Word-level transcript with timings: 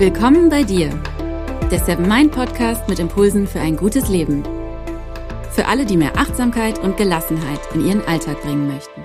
Willkommen 0.00 0.48
bei 0.48 0.62
dir, 0.62 0.88
der 1.70 1.78
Seven 1.78 2.08
Mind 2.08 2.32
Podcast 2.32 2.88
mit 2.88 2.98
Impulsen 2.98 3.46
für 3.46 3.60
ein 3.60 3.76
gutes 3.76 4.08
Leben. 4.08 4.42
Für 5.50 5.66
alle, 5.66 5.84
die 5.84 5.98
mehr 5.98 6.16
Achtsamkeit 6.16 6.78
und 6.78 6.96
Gelassenheit 6.96 7.60
in 7.74 7.84
ihren 7.84 8.02
Alltag 8.06 8.40
bringen 8.40 8.66
möchten. 8.66 9.02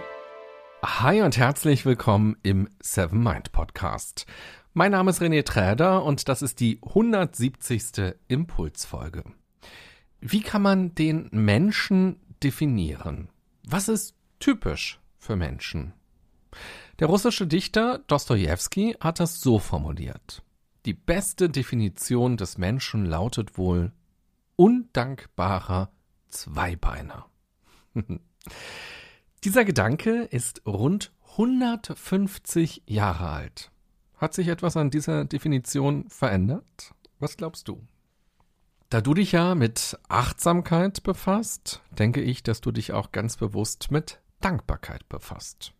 Hi 0.85 1.21
und 1.21 1.35
herzlich 1.35 1.85
willkommen 1.85 2.38
im 2.43 2.70
Seven 2.81 3.21
Mind 3.21 3.52
Podcast. 3.52 4.25
Mein 4.73 4.91
Name 4.91 5.11
ist 5.11 5.21
René 5.21 5.43
Träder 5.43 6.02
und 6.02 6.29
das 6.29 6.41
ist 6.41 6.61
die 6.61 6.79
170. 6.81 8.16
Impulsfolge. 8.30 9.25
Wie 10.21 10.43
kann 10.43 10.62
man 10.62 10.95
den 10.95 11.27
Menschen 11.34 12.21
definieren? 12.41 13.27
Was 13.67 13.89
ist 13.89 14.16
typisch 14.39 15.02
für 15.17 15.35
Menschen? 15.35 15.91
Der 16.99 17.07
russische 17.07 17.48
Dichter 17.48 17.99
Dostoevsky 18.07 18.95
hat 19.02 19.20
das 19.20 19.41
so 19.41 19.59
formuliert. 19.59 20.41
Die 20.85 20.94
beste 20.94 21.49
Definition 21.49 22.38
des 22.38 22.59
Menschen 22.59 23.05
lautet 23.05 23.57
wohl 23.57 23.91
undankbarer 24.55 25.91
Zweibeiner. 26.30 27.25
Dieser 29.44 29.66
Gedanke 29.66 30.23
ist 30.23 30.61
rund 30.67 31.11
150 31.31 32.84
Jahre 32.85 33.30
alt. 33.30 33.71
Hat 34.17 34.35
sich 34.35 34.48
etwas 34.48 34.77
an 34.77 34.91
dieser 34.91 35.25
Definition 35.25 36.08
verändert? 36.08 36.94
Was 37.20 37.36
glaubst 37.36 37.67
du? 37.67 37.81
Da 38.89 39.02
du 39.02 39.16
dich 39.16 39.31
ja 39.31 39.55
mit 39.55 39.97
Achtsamkeit 40.08 41.02
befasst, 41.03 41.81
denke 41.91 42.22
ich, 42.22 42.44
dass 42.44 42.61
du 42.61 42.72
dich 42.72 42.94
auch 42.94 43.11
ganz 43.11 43.38
bewusst 43.38 43.89
mit 43.89 44.22
Dankbarkeit 44.39 45.09
befasst. 45.09 45.73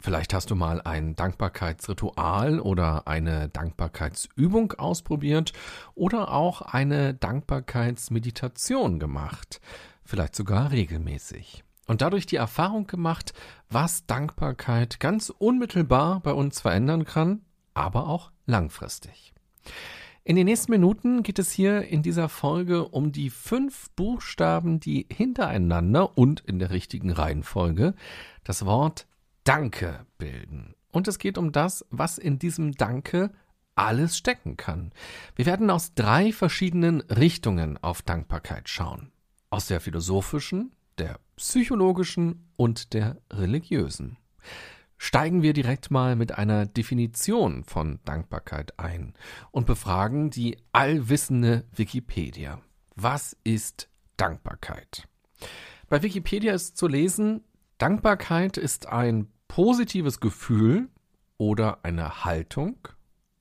Vielleicht 0.00 0.32
hast 0.32 0.50
du 0.50 0.54
mal 0.54 0.80
ein 0.80 1.16
Dankbarkeitsritual 1.16 2.60
oder 2.60 3.08
eine 3.08 3.48
Dankbarkeitsübung 3.48 4.72
ausprobiert 4.74 5.52
oder 5.94 6.32
auch 6.32 6.62
eine 6.62 7.14
Dankbarkeitsmeditation 7.14 9.00
gemacht, 9.00 9.60
vielleicht 10.04 10.36
sogar 10.36 10.70
regelmäßig. 10.70 11.64
Und 11.88 12.02
dadurch 12.02 12.26
die 12.26 12.36
Erfahrung 12.36 12.86
gemacht, 12.86 13.32
was 13.70 14.06
Dankbarkeit 14.06 15.00
ganz 15.00 15.30
unmittelbar 15.30 16.20
bei 16.20 16.32
uns 16.32 16.60
verändern 16.60 17.04
kann, 17.04 17.40
aber 17.74 18.08
auch 18.08 18.30
langfristig. 18.46 19.32
In 20.22 20.36
den 20.36 20.44
nächsten 20.44 20.70
Minuten 20.70 21.22
geht 21.22 21.38
es 21.38 21.50
hier 21.50 21.88
in 21.88 22.02
dieser 22.02 22.28
Folge 22.28 22.86
um 22.86 23.12
die 23.12 23.30
fünf 23.30 23.88
Buchstaben, 23.92 24.78
die 24.78 25.06
hintereinander 25.10 26.18
und 26.18 26.40
in 26.40 26.58
der 26.58 26.70
richtigen 26.70 27.10
Reihenfolge 27.10 27.94
das 28.44 28.66
Wort 28.66 29.06
Danke 29.48 30.04
bilden. 30.18 30.74
Und 30.92 31.08
es 31.08 31.18
geht 31.18 31.38
um 31.38 31.52
das, 31.52 31.82
was 31.88 32.18
in 32.18 32.38
diesem 32.38 32.72
Danke 32.72 33.32
alles 33.76 34.18
stecken 34.18 34.58
kann. 34.58 34.92
Wir 35.36 35.46
werden 35.46 35.70
aus 35.70 35.94
drei 35.94 36.32
verschiedenen 36.32 37.00
Richtungen 37.00 37.82
auf 37.82 38.02
Dankbarkeit 38.02 38.68
schauen. 38.68 39.10
Aus 39.48 39.64
der 39.64 39.80
philosophischen, 39.80 40.72
der 40.98 41.18
psychologischen 41.36 42.50
und 42.58 42.92
der 42.92 43.22
religiösen. 43.32 44.18
Steigen 44.98 45.40
wir 45.40 45.54
direkt 45.54 45.90
mal 45.90 46.14
mit 46.14 46.32
einer 46.32 46.66
Definition 46.66 47.64
von 47.64 48.00
Dankbarkeit 48.04 48.78
ein 48.78 49.14
und 49.50 49.64
befragen 49.64 50.28
die 50.28 50.58
allwissende 50.72 51.64
Wikipedia. 51.74 52.60
Was 52.96 53.34
ist 53.44 53.88
Dankbarkeit? 54.18 55.08
Bei 55.88 56.02
Wikipedia 56.02 56.52
ist 56.52 56.76
zu 56.76 56.86
lesen, 56.86 57.44
Dankbarkeit 57.78 58.58
ist 58.58 58.88
ein 58.88 59.28
positives 59.58 60.20
Gefühl 60.20 60.88
oder 61.36 61.80
eine 61.82 62.24
Haltung 62.24 62.76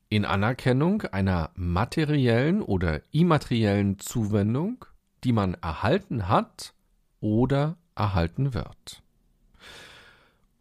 in 0.09 0.25
Anerkennung 0.25 1.03
einer 1.03 1.51
materiellen 1.53 2.63
oder 2.63 3.01
immateriellen 3.11 3.99
Zuwendung, 3.99 4.83
die 5.23 5.31
man 5.31 5.53
erhalten 5.53 6.27
hat 6.27 6.73
oder 7.19 7.77
erhalten 7.93 8.55
wird. 8.55 9.03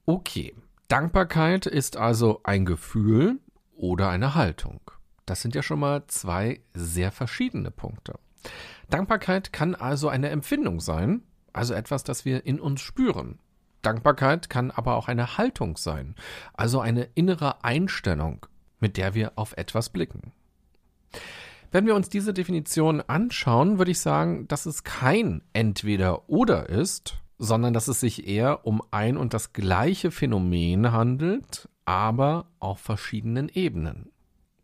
Okay, 0.05 0.55
Dankbarkeit 0.89 1.65
ist 1.65 1.97
also 1.97 2.43
ein 2.45 2.67
Gefühl 2.67 3.41
oder 3.79 4.11
eine 4.11 4.35
Haltung. 4.35 4.83
Das 5.25 5.41
sind 5.41 5.55
ja 5.55 5.63
schon 5.63 5.81
mal 5.81 6.07
zwei 6.07 6.61
sehr 6.75 7.11
verschiedene 7.13 7.71
Punkte. 7.71 8.19
Dankbarkeit 8.91 9.55
kann 9.55 9.75
also 9.75 10.11
eine 10.11 10.29
Empfindung 10.29 10.81
sein, 10.81 11.23
also 11.55 11.73
etwas, 11.73 12.05
das 12.05 12.27
wir 12.27 12.45
in 12.45 12.61
uns 12.61 12.83
spüren. 12.83 13.39
Dankbarkeit 13.87 14.51
kann 14.51 14.73
aber 14.73 14.97
auch 14.97 15.07
eine 15.07 15.39
Haltung 15.39 15.77
sein, 15.77 16.17
also 16.55 16.81
eine 16.81 17.05
innere 17.15 17.63
Einstellung, 17.63 18.45
mit 18.81 18.97
der 18.97 19.15
wir 19.15 19.33
auf 19.37 19.57
etwas 19.57 19.91
blicken. 19.91 20.33
Wenn 21.71 21.87
wir 21.87 21.95
uns 21.95 22.09
diese 22.09 22.35
Definition 22.35 23.01
anschauen, 23.01 23.79
würde 23.79 23.93
ich 23.93 24.01
sagen, 24.01 24.49
dass 24.49 24.67
es 24.67 24.83
kein 24.83 25.43
entweder 25.53 26.29
oder 26.29 26.69
ist, 26.69 27.19
sondern 27.39 27.75
dass 27.75 27.87
es 27.87 28.01
sich 28.01 28.27
eher 28.27 28.67
um 28.67 28.83
ein 28.91 29.17
und 29.17 29.35
das 29.35 29.53
gleiche 29.53 30.11
Phänomen 30.11 30.91
handelt, 30.91 31.69
aber 31.85 32.47
auf 32.59 32.81
verschiedenen 32.81 33.49
Ebenen. 33.49 34.11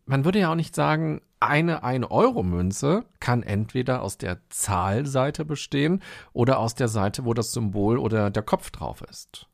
Man 0.05 0.25
würde 0.25 0.41
ja 0.41 0.51
auch 0.51 0.57
nicht 0.57 0.75
sagen, 0.75 1.21
eine 1.49 1.85
1-Euro-Münze 1.85 3.05
kann 3.21 3.43
entweder 3.43 4.03
aus 4.03 4.19
der 4.19 4.39
Zahlseite 4.49 5.45
bestehen 5.45 6.03
oder 6.33 6.59
aus 6.59 6.75
der 6.75 6.89
Seite, 6.89 7.25
wo 7.25 7.35
das 7.35 7.53
Symbol 7.53 7.99
oder 7.99 8.31
der 8.31 8.43
Kopf 8.43 8.71
drauf 8.71 9.03
ist. 9.09 9.49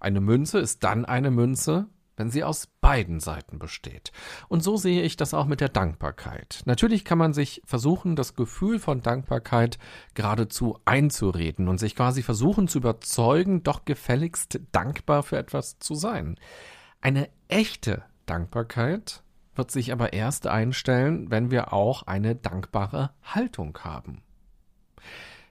Eine 0.00 0.20
Münze 0.20 0.58
ist 0.58 0.84
dann 0.84 1.04
eine 1.04 1.30
Münze, 1.30 1.88
wenn 2.16 2.30
sie 2.30 2.44
aus 2.44 2.68
beiden 2.80 3.18
Seiten 3.20 3.58
besteht. 3.58 4.12
Und 4.48 4.62
so 4.62 4.76
sehe 4.76 5.02
ich 5.02 5.16
das 5.16 5.34
auch 5.34 5.46
mit 5.46 5.60
der 5.60 5.68
Dankbarkeit. 5.68 6.62
Natürlich 6.64 7.04
kann 7.04 7.18
man 7.18 7.32
sich 7.32 7.60
versuchen, 7.64 8.14
das 8.14 8.34
Gefühl 8.34 8.78
von 8.78 9.02
Dankbarkeit 9.02 9.78
geradezu 10.14 10.78
einzureden 10.84 11.66
und 11.68 11.78
sich 11.78 11.96
quasi 11.96 12.22
versuchen 12.22 12.68
zu 12.68 12.78
überzeugen, 12.78 13.62
doch 13.62 13.84
gefälligst 13.84 14.60
dankbar 14.70 15.22
für 15.22 15.38
etwas 15.38 15.78
zu 15.80 15.94
sein. 15.94 16.38
Eine 17.00 17.28
echte 17.48 18.04
Dankbarkeit 18.26 19.23
wird 19.56 19.70
sich 19.70 19.92
aber 19.92 20.12
erst 20.12 20.46
einstellen, 20.46 21.30
wenn 21.30 21.50
wir 21.50 21.72
auch 21.72 22.04
eine 22.06 22.34
dankbare 22.34 23.10
Haltung 23.22 23.78
haben. 23.82 24.22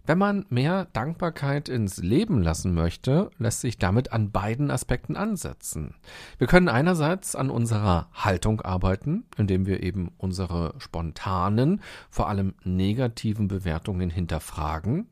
Wenn 0.06 0.18
man 0.18 0.46
mehr 0.50 0.86
Dankbarkeit 0.92 1.70
ins 1.70 1.98
Leben 1.98 2.42
lassen 2.44 2.74
möchte, 2.74 3.32
lässt 3.38 3.62
sich 3.62 3.78
damit 3.78 4.12
an 4.12 4.32
beiden 4.32 4.70
Aspekten 4.70 5.16
ansetzen. 5.16 5.96
Wir 6.38 6.48
können 6.48 6.68
einerseits 6.68 7.38
an 7.38 7.50
unserer 7.50 8.10
Haltung 8.12 8.60
arbeiten, 8.60 9.24
indem 9.38 9.66
wir 9.66 9.82
eben 9.82 10.12
unsere 10.18 10.74
spontanen, 10.78 11.82
vor 12.10 12.28
allem 12.28 12.54
negativen 12.66 13.48
Bewertungen 13.48 14.10
hinterfragen 14.10 15.08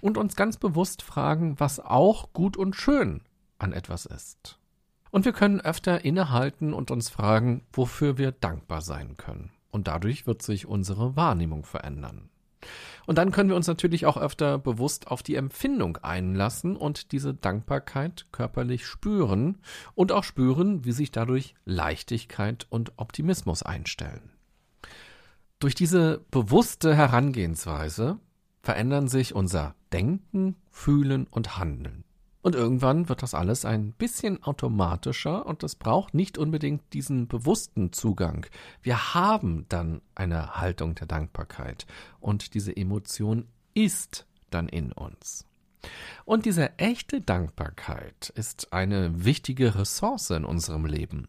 und 0.00 0.16
uns 0.16 0.36
ganz 0.36 0.58
bewusst 0.58 1.02
fragen, 1.02 1.58
was 1.58 1.80
auch 1.80 2.32
gut 2.32 2.56
und 2.56 2.76
schön 2.76 3.22
an 3.58 3.72
etwas 3.72 4.06
ist. 4.06 4.60
Und 5.16 5.24
wir 5.24 5.32
können 5.32 5.62
öfter 5.62 6.04
innehalten 6.04 6.74
und 6.74 6.90
uns 6.90 7.08
fragen, 7.08 7.62
wofür 7.72 8.18
wir 8.18 8.32
dankbar 8.32 8.82
sein 8.82 9.16
können. 9.16 9.50
Und 9.70 9.88
dadurch 9.88 10.26
wird 10.26 10.42
sich 10.42 10.66
unsere 10.66 11.16
Wahrnehmung 11.16 11.64
verändern. 11.64 12.28
Und 13.06 13.16
dann 13.16 13.32
können 13.32 13.48
wir 13.48 13.56
uns 13.56 13.66
natürlich 13.66 14.04
auch 14.04 14.18
öfter 14.18 14.58
bewusst 14.58 15.06
auf 15.06 15.22
die 15.22 15.36
Empfindung 15.36 15.96
einlassen 15.96 16.76
und 16.76 17.12
diese 17.12 17.32
Dankbarkeit 17.32 18.26
körperlich 18.30 18.84
spüren 18.84 19.56
und 19.94 20.12
auch 20.12 20.22
spüren, 20.22 20.84
wie 20.84 20.92
sich 20.92 21.12
dadurch 21.12 21.54
Leichtigkeit 21.64 22.66
und 22.68 22.92
Optimismus 22.98 23.62
einstellen. 23.62 24.32
Durch 25.60 25.74
diese 25.74 26.26
bewusste 26.30 26.94
Herangehensweise 26.94 28.18
verändern 28.60 29.08
sich 29.08 29.34
unser 29.34 29.76
Denken, 29.94 30.56
Fühlen 30.70 31.26
und 31.26 31.56
Handeln. 31.56 32.04
Und 32.46 32.54
irgendwann 32.54 33.08
wird 33.08 33.24
das 33.24 33.34
alles 33.34 33.64
ein 33.64 33.90
bisschen 33.90 34.40
automatischer 34.44 35.46
und 35.46 35.64
es 35.64 35.74
braucht 35.74 36.14
nicht 36.14 36.38
unbedingt 36.38 36.92
diesen 36.92 37.26
bewussten 37.26 37.92
Zugang. 37.92 38.46
Wir 38.82 39.14
haben 39.14 39.66
dann 39.68 40.00
eine 40.14 40.54
Haltung 40.54 40.94
der 40.94 41.08
Dankbarkeit 41.08 41.86
und 42.20 42.54
diese 42.54 42.76
Emotion 42.76 43.48
ist 43.74 44.28
dann 44.50 44.68
in 44.68 44.92
uns. 44.92 45.44
Und 46.24 46.46
diese 46.46 46.78
echte 46.78 47.20
Dankbarkeit 47.20 48.32
ist 48.36 48.72
eine 48.72 49.24
wichtige 49.24 49.74
Ressource 49.74 50.30
in 50.30 50.44
unserem 50.44 50.86
Leben. 50.86 51.26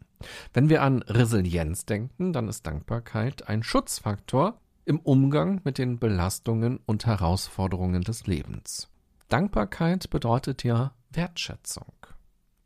Wenn 0.53 0.69
wir 0.69 0.83
an 0.83 1.01
Resilienz 1.01 1.87
denken, 1.87 2.31
dann 2.31 2.47
ist 2.47 2.67
Dankbarkeit 2.67 3.49
ein 3.49 3.63
Schutzfaktor 3.63 4.61
im 4.85 4.99
Umgang 4.99 5.61
mit 5.63 5.79
den 5.79 5.97
Belastungen 5.97 6.79
und 6.85 7.07
Herausforderungen 7.07 8.03
des 8.03 8.27
Lebens. 8.27 8.87
Dankbarkeit 9.29 10.11
bedeutet 10.11 10.63
ja 10.63 10.93
Wertschätzung. 11.12 11.94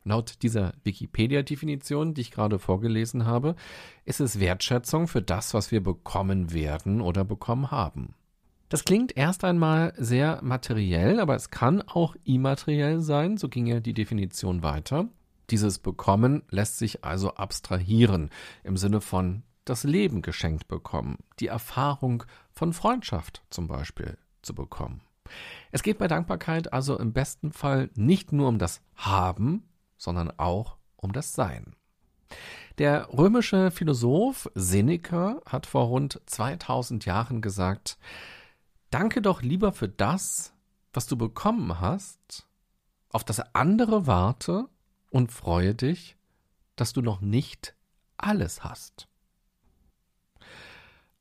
Laut 0.03 0.41
dieser 0.41 0.73
Wikipedia-Definition, 0.83 2.13
die 2.13 2.21
ich 2.21 2.31
gerade 2.31 2.57
vorgelesen 2.57 3.25
habe, 3.25 3.55
ist 4.03 4.19
es 4.19 4.39
Wertschätzung 4.39 5.07
für 5.07 5.21
das, 5.21 5.53
was 5.53 5.71
wir 5.71 5.83
bekommen 5.83 6.53
werden 6.53 7.01
oder 7.01 7.23
bekommen 7.23 7.69
haben. 7.69 8.15
Das 8.69 8.85
klingt 8.85 9.15
erst 9.15 9.43
einmal 9.43 9.93
sehr 9.97 10.39
materiell, 10.41 11.19
aber 11.19 11.35
es 11.35 11.51
kann 11.51 11.81
auch 11.81 12.15
immateriell 12.23 13.01
sein, 13.01 13.37
so 13.37 13.49
ging 13.49 13.67
ja 13.67 13.79
die 13.79 13.93
Definition 13.93 14.63
weiter. 14.63 15.09
Dieses 15.49 15.77
Bekommen 15.77 16.43
lässt 16.49 16.77
sich 16.77 17.03
also 17.03 17.35
abstrahieren 17.35 18.29
im 18.63 18.77
Sinne 18.77 19.01
von 19.01 19.43
das 19.65 19.83
Leben 19.83 20.21
geschenkt 20.21 20.67
bekommen, 20.67 21.17
die 21.39 21.47
Erfahrung 21.47 22.23
von 22.51 22.73
Freundschaft 22.73 23.43
zum 23.49 23.67
Beispiel 23.67 24.17
zu 24.41 24.55
bekommen. 24.55 25.01
Es 25.71 25.83
geht 25.83 25.97
bei 25.97 26.07
Dankbarkeit 26.07 26.73
also 26.73 26.97
im 26.97 27.13
besten 27.13 27.51
Fall 27.51 27.89
nicht 27.95 28.31
nur 28.31 28.47
um 28.47 28.57
das 28.57 28.81
Haben, 28.95 29.69
sondern 29.97 30.31
auch 30.37 30.77
um 30.95 31.13
das 31.13 31.33
Sein. 31.33 31.75
Der 32.77 33.09
römische 33.13 33.71
Philosoph 33.71 34.49
Seneca 34.55 35.41
hat 35.45 35.65
vor 35.65 35.85
rund 35.85 36.21
2000 36.25 37.05
Jahren 37.05 37.41
gesagt, 37.41 37.97
Danke 38.89 39.21
doch 39.21 39.41
lieber 39.41 39.71
für 39.71 39.87
das, 39.87 40.53
was 40.93 41.07
du 41.07 41.15
bekommen 41.15 41.79
hast, 41.79 42.47
auf 43.09 43.23
das 43.23 43.39
andere 43.55 44.07
warte 44.07 44.67
und 45.09 45.31
freue 45.31 45.73
dich, 45.75 46.17
dass 46.75 46.91
du 46.91 47.01
noch 47.01 47.21
nicht 47.21 47.75
alles 48.17 48.63
hast. 48.63 49.07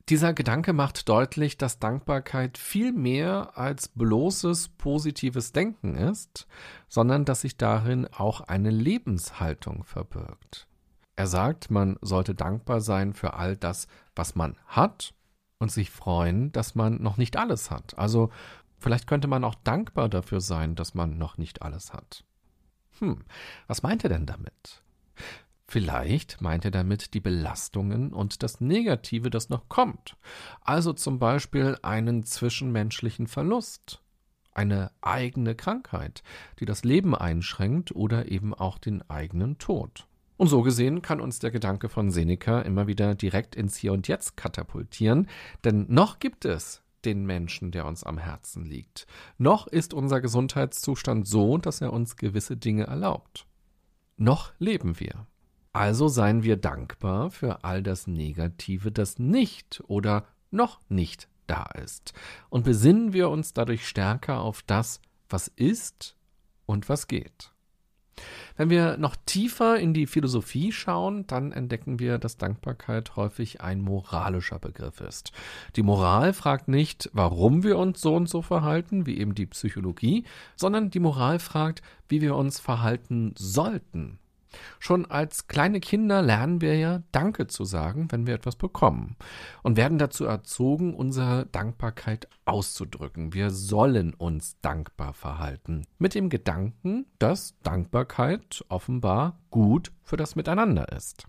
Dieser 0.09 0.33
Gedanke 0.33 0.73
macht 0.73 1.07
deutlich, 1.09 1.57
dass 1.57 1.79
Dankbarkeit 1.79 2.57
viel 2.57 2.91
mehr 2.91 3.57
als 3.57 3.87
bloßes 3.89 4.69
positives 4.69 5.51
Denken 5.51 5.95
ist, 5.95 6.47
sondern 6.89 7.25
dass 7.25 7.41
sich 7.41 7.57
darin 7.57 8.07
auch 8.07 8.41
eine 8.41 8.71
Lebenshaltung 8.71 9.83
verbirgt. 9.83 10.67
Er 11.15 11.27
sagt, 11.27 11.69
man 11.69 11.97
sollte 12.01 12.33
dankbar 12.33 12.81
sein 12.81 13.13
für 13.13 13.33
all 13.33 13.55
das, 13.55 13.87
was 14.15 14.35
man 14.35 14.57
hat 14.65 15.13
und 15.59 15.71
sich 15.71 15.91
freuen, 15.91 16.51
dass 16.51 16.73
man 16.73 17.01
noch 17.01 17.17
nicht 17.17 17.37
alles 17.37 17.69
hat. 17.69 17.97
Also 17.97 18.31
vielleicht 18.79 19.07
könnte 19.07 19.27
man 19.27 19.43
auch 19.43 19.55
dankbar 19.55 20.09
dafür 20.09 20.41
sein, 20.41 20.75
dass 20.75 20.95
man 20.95 21.17
noch 21.17 21.37
nicht 21.37 21.61
alles 21.61 21.93
hat. 21.93 22.23
Hm, 22.99 23.23
was 23.67 23.83
meint 23.83 24.03
er 24.03 24.09
denn 24.09 24.25
damit? 24.25 24.81
Vielleicht 25.71 26.41
meint 26.41 26.65
er 26.65 26.71
damit 26.71 27.13
die 27.13 27.21
Belastungen 27.21 28.11
und 28.11 28.43
das 28.43 28.59
Negative, 28.59 29.29
das 29.29 29.47
noch 29.47 29.69
kommt. 29.69 30.17
Also 30.59 30.91
zum 30.91 31.17
Beispiel 31.17 31.77
einen 31.81 32.23
zwischenmenschlichen 32.23 33.25
Verlust, 33.25 34.01
eine 34.51 34.91
eigene 34.99 35.55
Krankheit, 35.55 36.23
die 36.59 36.65
das 36.65 36.83
Leben 36.83 37.15
einschränkt 37.15 37.95
oder 37.95 38.29
eben 38.29 38.53
auch 38.53 38.79
den 38.79 39.09
eigenen 39.09 39.59
Tod. 39.59 40.07
Und 40.35 40.49
so 40.49 40.61
gesehen 40.61 41.01
kann 41.01 41.21
uns 41.21 41.39
der 41.39 41.51
Gedanke 41.51 41.87
von 41.87 42.11
Seneca 42.11 42.59
immer 42.63 42.87
wieder 42.87 43.15
direkt 43.15 43.55
ins 43.55 43.77
Hier 43.77 43.93
und 43.93 44.09
Jetzt 44.09 44.35
katapultieren, 44.35 45.29
denn 45.63 45.85
noch 45.87 46.19
gibt 46.19 46.43
es 46.43 46.83
den 47.05 47.25
Menschen, 47.25 47.71
der 47.71 47.85
uns 47.85 48.03
am 48.03 48.17
Herzen 48.17 48.65
liegt. 48.65 49.07
Noch 49.37 49.67
ist 49.67 49.93
unser 49.93 50.19
Gesundheitszustand 50.19 51.29
so, 51.29 51.57
dass 51.57 51.79
er 51.79 51.93
uns 51.93 52.17
gewisse 52.17 52.57
Dinge 52.57 52.87
erlaubt. 52.87 53.47
Noch 54.17 54.51
leben 54.59 54.99
wir. 54.99 55.27
Also 55.73 56.09
seien 56.09 56.43
wir 56.43 56.57
dankbar 56.57 57.31
für 57.31 57.63
all 57.63 57.81
das 57.81 58.05
Negative, 58.05 58.91
das 58.91 59.19
nicht 59.19 59.81
oder 59.87 60.25
noch 60.49 60.81
nicht 60.89 61.29
da 61.47 61.63
ist. 61.81 62.13
Und 62.49 62.65
besinnen 62.65 63.13
wir 63.13 63.29
uns 63.29 63.53
dadurch 63.53 63.87
stärker 63.87 64.41
auf 64.41 64.63
das, 64.63 64.99
was 65.29 65.47
ist 65.47 66.15
und 66.65 66.89
was 66.89 67.07
geht. 67.07 67.51
Wenn 68.57 68.69
wir 68.69 68.97
noch 68.97 69.15
tiefer 69.25 69.79
in 69.79 69.93
die 69.93 70.05
Philosophie 70.05 70.71
schauen, 70.71 71.25
dann 71.25 71.51
entdecken 71.51 71.99
wir, 71.99 72.17
dass 72.17 72.37
Dankbarkeit 72.37 73.15
häufig 73.15 73.61
ein 73.61 73.81
moralischer 73.81 74.59
Begriff 74.59 75.01
ist. 75.01 75.31
Die 75.75 75.83
Moral 75.83 76.33
fragt 76.33 76.67
nicht, 76.67 77.09
warum 77.13 77.63
wir 77.63 77.77
uns 77.77 78.01
so 78.01 78.13
und 78.15 78.29
so 78.29 78.41
verhalten, 78.41 79.05
wie 79.05 79.17
eben 79.17 79.35
die 79.35 79.45
Psychologie, 79.45 80.25
sondern 80.55 80.89
die 80.89 80.99
Moral 80.99 81.39
fragt, 81.39 81.81
wie 82.09 82.21
wir 82.21 82.35
uns 82.35 82.59
verhalten 82.59 83.33
sollten, 83.37 84.19
Schon 84.79 85.05
als 85.05 85.47
kleine 85.47 85.79
Kinder 85.79 86.21
lernen 86.21 86.61
wir 86.61 86.77
ja 86.77 87.03
Danke 87.11 87.47
zu 87.47 87.65
sagen, 87.65 88.07
wenn 88.11 88.27
wir 88.27 88.33
etwas 88.33 88.55
bekommen 88.55 89.15
und 89.63 89.77
werden 89.77 89.97
dazu 89.97 90.25
erzogen, 90.25 90.93
unsere 90.93 91.45
Dankbarkeit 91.47 92.27
auszudrücken. 92.45 93.33
Wir 93.33 93.49
sollen 93.49 94.13
uns 94.13 94.59
dankbar 94.61 95.13
verhalten, 95.13 95.85
mit 95.99 96.15
dem 96.15 96.29
Gedanken, 96.29 97.05
dass 97.19 97.55
Dankbarkeit 97.63 98.65
offenbar 98.69 99.39
gut 99.49 99.91
für 100.03 100.17
das 100.17 100.35
Miteinander 100.35 100.91
ist. 100.91 101.27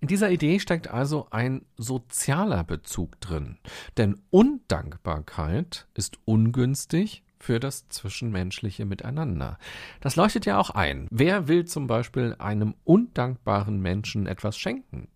In 0.00 0.06
dieser 0.06 0.30
Idee 0.30 0.60
steckt 0.60 0.88
also 0.88 1.26
ein 1.30 1.66
sozialer 1.76 2.62
Bezug 2.62 3.20
drin, 3.20 3.58
denn 3.96 4.20
Undankbarkeit 4.30 5.88
ist 5.94 6.18
ungünstig 6.24 7.24
für 7.38 7.60
das 7.60 7.88
zwischenmenschliche 7.88 8.84
Miteinander. 8.84 9.58
Das 10.00 10.16
leuchtet 10.16 10.46
ja 10.46 10.58
auch 10.58 10.70
ein. 10.70 11.06
Wer 11.10 11.48
will 11.48 11.64
zum 11.64 11.86
Beispiel 11.86 12.34
einem 12.38 12.74
undankbaren 12.84 13.80
Menschen 13.80 14.26
etwas 14.26 14.58
schenken? 14.58 15.08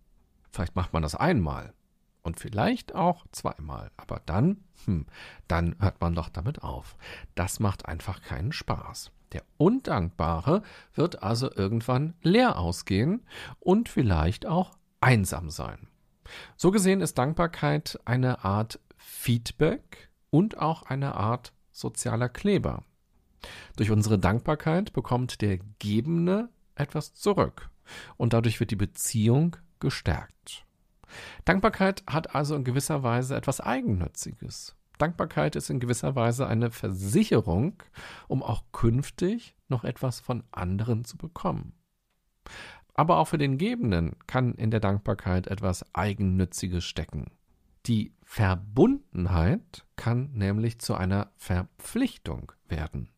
Vielleicht 0.51 0.75
macht 0.75 0.93
man 0.93 1.03
das 1.03 1.15
einmal 1.15 1.73
und 2.23 2.39
vielleicht 2.39 2.95
auch 2.95 3.25
zweimal, 3.31 3.91
aber 3.97 4.21
dann, 4.25 4.63
hm, 4.85 5.05
dann 5.47 5.75
hört 5.79 6.01
man 6.01 6.15
doch 6.15 6.29
damit 6.29 6.63
auf. 6.63 6.95
Das 7.35 7.59
macht 7.59 7.87
einfach 7.87 8.21
keinen 8.21 8.51
Spaß. 8.51 9.11
Der 9.33 9.43
Undankbare 9.57 10.61
wird 10.93 11.23
also 11.23 11.51
irgendwann 11.51 12.13
leer 12.21 12.57
ausgehen 12.57 13.25
und 13.59 13.89
vielleicht 13.89 14.45
auch 14.45 14.71
einsam 15.01 15.49
sein. 15.49 15.87
So 16.55 16.71
gesehen 16.71 17.01
ist 17.01 17.17
Dankbarkeit 17.17 17.99
eine 18.05 18.45
Art 18.45 18.79
Feedback 18.95 20.09
und 20.29 20.57
auch 20.57 20.83
eine 20.83 21.15
Art 21.15 21.51
sozialer 21.73 22.29
Kleber. 22.29 22.83
Durch 23.75 23.91
unsere 23.91 24.17
Dankbarkeit 24.17 24.93
bekommt 24.93 25.41
der 25.41 25.59
Gebende 25.79 26.49
etwas 26.75 27.13
zurück 27.13 27.69
und 28.15 28.33
dadurch 28.33 28.59
wird 28.59 28.71
die 28.71 28.77
Beziehung 28.77 29.57
gestärkt. 29.79 30.65
Dankbarkeit 31.45 32.03
hat 32.07 32.33
also 32.33 32.55
in 32.55 32.63
gewisser 32.63 33.03
Weise 33.03 33.35
etwas 33.35 33.59
Eigennütziges. 33.59 34.75
Dankbarkeit 34.97 35.55
ist 35.55 35.69
in 35.69 35.79
gewisser 35.79 36.15
Weise 36.15 36.47
eine 36.47 36.71
Versicherung, 36.71 37.81
um 38.27 38.41
auch 38.41 38.63
künftig 38.71 39.55
noch 39.67 39.83
etwas 39.83 40.19
von 40.19 40.43
anderen 40.51 41.03
zu 41.03 41.17
bekommen. 41.17 41.73
Aber 42.93 43.17
auch 43.17 43.27
für 43.27 43.39
den 43.39 43.57
Gebenden 43.57 44.15
kann 44.27 44.53
in 44.53 44.71
der 44.71 44.79
Dankbarkeit 44.79 45.47
etwas 45.47 45.85
Eigennütziges 45.93 46.85
stecken. 46.85 47.31
Die 47.85 48.13
Verbundenheit 48.23 49.85
kann 49.95 50.31
nämlich 50.33 50.79
zu 50.79 50.95
einer 50.95 51.31
Verpflichtung 51.35 52.51
werden. 52.67 53.09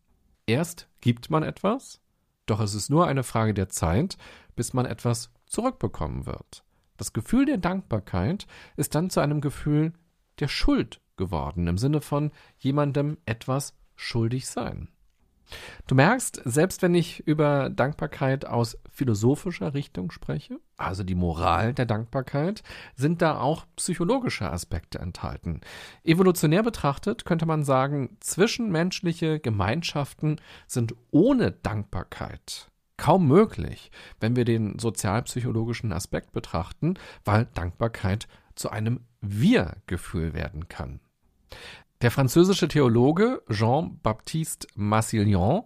Erst 0.47 0.89
gibt 1.01 1.29
man 1.29 1.43
etwas, 1.43 2.01
doch 2.45 2.59
es 2.59 2.73
ist 2.73 2.89
nur 2.89 3.07
eine 3.07 3.23
Frage 3.23 3.53
der 3.53 3.69
Zeit, 3.69 4.17
bis 4.55 4.73
man 4.73 4.85
etwas 4.85 5.31
zurückbekommen 5.45 6.25
wird. 6.25 6.63
Das 6.97 7.13
Gefühl 7.13 7.45
der 7.45 7.57
Dankbarkeit 7.57 8.47
ist 8.75 8.95
dann 8.95 9.09
zu 9.09 9.19
einem 9.19 9.41
Gefühl 9.41 9.93
der 10.39 10.47
Schuld 10.47 11.01
geworden, 11.17 11.67
im 11.67 11.77
Sinne 11.77 12.01
von 12.01 12.31
jemandem 12.57 13.17
etwas 13.25 13.75
schuldig 13.95 14.47
sein. 14.47 14.89
Du 15.87 15.95
merkst, 15.95 16.41
selbst 16.45 16.81
wenn 16.81 16.95
ich 16.95 17.25
über 17.27 17.69
Dankbarkeit 17.69 18.45
aus 18.45 18.77
philosophischer 18.89 19.73
Richtung 19.73 20.11
spreche, 20.11 20.59
also 20.77 21.03
die 21.03 21.15
Moral 21.15 21.73
der 21.73 21.85
Dankbarkeit, 21.85 22.63
sind 22.95 23.21
da 23.21 23.39
auch 23.39 23.65
psychologische 23.75 24.51
Aspekte 24.51 24.99
enthalten. 24.99 25.61
Evolutionär 26.03 26.63
betrachtet 26.63 27.25
könnte 27.25 27.45
man 27.45 27.63
sagen, 27.63 28.17
zwischenmenschliche 28.19 29.39
Gemeinschaften 29.39 30.37
sind 30.67 30.95
ohne 31.11 31.51
Dankbarkeit 31.51 32.71
kaum 32.97 33.27
möglich, 33.27 33.91
wenn 34.19 34.35
wir 34.35 34.45
den 34.45 34.79
sozialpsychologischen 34.79 35.91
Aspekt 35.91 36.31
betrachten, 36.31 36.95
weil 37.23 37.45
Dankbarkeit 37.53 38.27
zu 38.55 38.69
einem 38.69 39.01
Wir-Gefühl 39.21 40.33
werden 40.33 40.69
kann. 40.69 41.01
Der 42.05 42.11
französische 42.11 42.67
Theologe 42.67 43.41
Jean-Baptiste 43.49 44.67
Massillon 44.75 45.63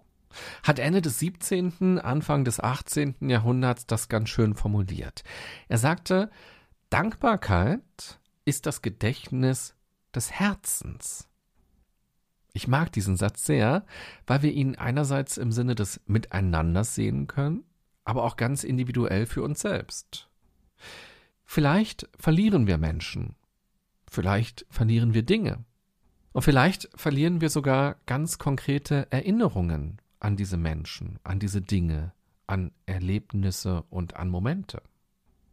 hat 0.64 0.80
Ende 0.80 1.02
des 1.02 1.20
17., 1.20 2.00
Anfang 2.00 2.46
des 2.46 2.62
18. 2.62 3.16
Jahrhunderts 3.28 3.88
das 3.88 4.08
ganz 4.08 4.30
schön 4.30 4.56
formuliert. 4.56 5.26
Er 5.68 5.78
sagte, 5.78 6.32
Dankbarkeit 6.90 8.22
ist 8.46 8.68
das 8.68 8.82
Gedächtnis 8.82 9.76
des 10.16 10.32
Herzens. 10.32 11.28
Ich 12.54 12.70
mag 12.70 12.94
diesen 12.94 13.18
Satz 13.18 13.46
sehr, 13.46 13.86
weil 14.26 14.42
wir 14.42 14.54
ihn 14.54 14.78
einerseits 14.78 15.36
im 15.36 15.52
Sinne 15.52 15.76
des 15.76 16.00
Miteinanders 16.06 16.96
sehen 16.96 17.28
können, 17.28 17.66
aber 18.06 18.24
auch 18.24 18.38
ganz 18.38 18.64
individuell 18.64 19.26
für 19.26 19.44
uns 19.44 19.60
selbst. 19.60 20.30
Vielleicht 21.44 22.08
verlieren 22.18 22.66
wir 22.66 22.78
Menschen, 22.78 23.36
vielleicht 24.10 24.66
verlieren 24.70 25.14
wir 25.14 25.24
Dinge, 25.24 25.66
und 26.32 26.42
vielleicht 26.44 26.90
verlieren 26.96 27.42
wir 27.42 27.50
sogar 27.50 27.96
ganz 28.06 28.38
konkrete 28.38 29.08
Erinnerungen 29.12 30.00
an 30.20 30.36
diese 30.36 30.58
Menschen, 30.58 31.20
an 31.24 31.40
diese 31.40 31.62
Dinge, 31.62 32.14
an 32.48 32.72
Erlebnisse 32.86 33.84
und 33.90 34.16
an 34.16 34.30
Momente. 34.30 34.82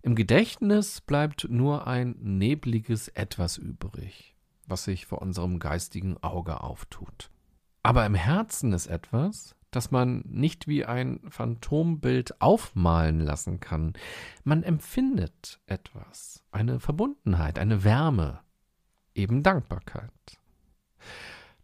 Im 0.03 0.15
Gedächtnis 0.15 1.01
bleibt 1.01 1.49
nur 1.51 1.87
ein 1.87 2.15
nebliges 2.21 3.09
Etwas 3.09 3.59
übrig, 3.59 4.37
was 4.67 4.85
sich 4.85 5.07
vor 5.07 5.23
unserem 5.23 5.59
geistigen 5.59 6.17
Auge 6.23 6.61
auftut. 6.61 7.31
Aber 7.83 8.05
im 8.07 8.15
Herzen 8.15 8.73
ist 8.73 8.87
etwas, 8.87 9.57
das 9.71 9.91
man 9.91 10.23
nicht 10.27 10.69
wie 10.69 10.85
ein 10.85 11.21
Phantombild 11.29 12.41
aufmalen 12.41 13.21
lassen 13.21 13.61
kann. 13.61 13.95
Man 14.45 14.63
empfindet 14.63 15.61
etwas, 15.67 16.43
eine 16.51 16.81
Verbundenheit, 16.81 17.59
eine 17.59 17.85
Wärme, 17.85 18.41
eben 19.15 19.43
Dankbarkeit. 19.43 20.11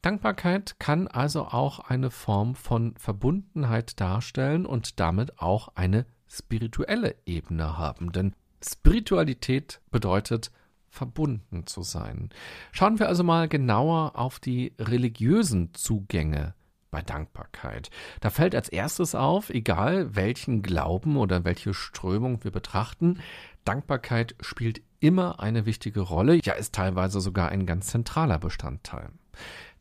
Dankbarkeit 0.03 0.81
kann 0.81 1.07
also 1.07 1.45
auch 1.45 1.79
eine 1.79 2.11
Form 2.11 2.55
von 2.57 2.95
Verbundenheit 2.97 4.01
darstellen 4.01 4.67
und 4.67 4.99
damit 4.99 5.39
auch 5.39 5.69
eine 5.77 6.07
spirituelle 6.27 7.15
Ebene 7.25 7.79
haben. 7.79 8.11
Denn 8.11 8.35
Spiritualität 8.65 9.81
bedeutet 9.91 10.51
verbunden 10.89 11.67
zu 11.67 11.83
sein. 11.83 12.31
Schauen 12.73 12.99
wir 12.99 13.09
also 13.09 13.25
mal 13.25 13.49
genauer 13.49 14.17
auf 14.17 14.41
die 14.41 14.75
religiösen 14.79 15.73
Zugänge 15.73 16.55
bei 16.91 17.01
Dankbarkeit. 17.01 17.91
Da 18.21 18.31
fällt 18.31 18.55
als 18.55 18.69
erstes 18.69 19.15
auf, 19.15 19.51
egal 19.51 20.15
welchen 20.15 20.63
Glauben 20.63 21.17
oder 21.17 21.45
welche 21.45 21.75
Strömung 21.75 22.45
wir 22.45 22.51
betrachten, 22.51 23.21
Dankbarkeit 23.65 24.35
spielt 24.41 24.83
immer 25.03 25.41
eine 25.41 25.67
wichtige 25.67 26.01
Rolle, 26.01 26.41
ja 26.43 26.55
ist 26.55 26.75
teilweise 26.75 27.21
sogar 27.21 27.51
ein 27.51 27.67
ganz 27.67 27.89
zentraler 27.89 28.39
Bestandteil. 28.39 29.11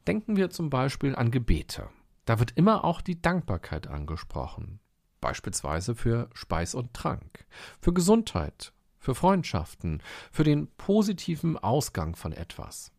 Denken 0.07 0.35
wir 0.35 0.49
zum 0.49 0.69
Beispiel 0.69 1.15
an 1.15 1.31
Gebete. 1.31 1.89
Da 2.25 2.39
wird 2.39 2.51
immer 2.55 2.83
auch 2.83 3.01
die 3.01 3.21
Dankbarkeit 3.21 3.87
angesprochen. 3.87 4.79
Beispielsweise 5.21 5.95
für 5.95 6.29
Speis 6.33 6.73
und 6.73 6.93
Trank, 6.93 7.45
für 7.79 7.93
Gesundheit, 7.93 8.73
für 8.97 9.13
Freundschaften, 9.13 10.01
für 10.31 10.43
den 10.43 10.67
positiven 10.77 11.57
Ausgang 11.57 12.15
von 12.15 12.31
etwas. 12.31 12.91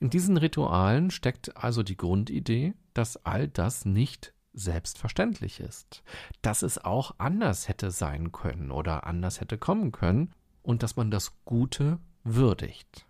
In 0.00 0.10
diesen 0.10 0.36
Ritualen 0.36 1.10
steckt 1.10 1.56
also 1.56 1.82
die 1.82 1.96
Grundidee, 1.96 2.74
dass 2.92 3.24
all 3.24 3.48
das 3.48 3.86
nicht 3.86 4.34
selbstverständlich 4.52 5.60
ist, 5.60 6.02
dass 6.42 6.62
es 6.62 6.84
auch 6.84 7.14
anders 7.18 7.68
hätte 7.68 7.90
sein 7.90 8.32
können 8.32 8.70
oder 8.70 9.06
anders 9.06 9.40
hätte 9.40 9.56
kommen 9.56 9.92
können 9.92 10.34
und 10.68 10.82
dass 10.82 10.96
man 10.96 11.10
das 11.10 11.32
Gute 11.46 11.98
würdigt. 12.24 13.06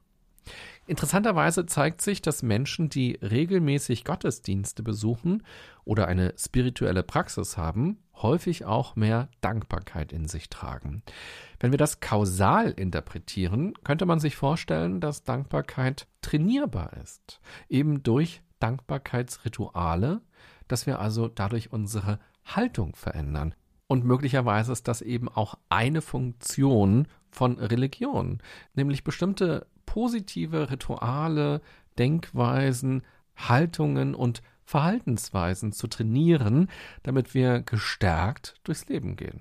Interessanterweise 0.86 1.66
zeigt 1.66 2.00
sich, 2.00 2.22
dass 2.22 2.44
Menschen, 2.44 2.88
die 2.88 3.18
regelmäßig 3.20 4.04
Gottesdienste 4.04 4.84
besuchen 4.84 5.42
oder 5.84 6.06
eine 6.06 6.34
spirituelle 6.38 7.02
Praxis 7.02 7.56
haben, 7.56 7.98
häufig 8.14 8.64
auch 8.64 8.94
mehr 8.94 9.28
Dankbarkeit 9.40 10.12
in 10.12 10.28
sich 10.28 10.48
tragen. 10.50 11.02
Wenn 11.58 11.72
wir 11.72 11.78
das 11.78 11.98
kausal 11.98 12.70
interpretieren, 12.70 13.74
könnte 13.82 14.06
man 14.06 14.20
sich 14.20 14.36
vorstellen, 14.36 15.00
dass 15.00 15.24
Dankbarkeit 15.24 16.06
trainierbar 16.22 16.92
ist, 17.02 17.40
eben 17.68 18.04
durch 18.04 18.40
Dankbarkeitsrituale, 18.60 20.22
dass 20.68 20.86
wir 20.86 21.00
also 21.00 21.26
dadurch 21.26 21.72
unsere 21.72 22.20
Haltung 22.44 22.94
verändern. 22.94 23.52
Und 23.88 24.04
möglicherweise 24.04 24.70
ist 24.72 24.86
das 24.86 25.02
eben 25.02 25.28
auch 25.28 25.56
eine 25.70 26.02
Funktion 26.02 27.08
von 27.30 27.58
Religion, 27.58 28.40
nämlich 28.74 29.02
bestimmte 29.02 29.66
positive 29.86 30.70
Rituale, 30.70 31.62
Denkweisen, 31.98 33.02
Haltungen 33.36 34.14
und 34.14 34.42
Verhaltensweisen 34.64 35.72
zu 35.72 35.86
trainieren, 35.86 36.68
damit 37.02 37.32
wir 37.32 37.62
gestärkt 37.62 38.56
durchs 38.64 38.86
Leben 38.88 39.16
gehen. 39.16 39.40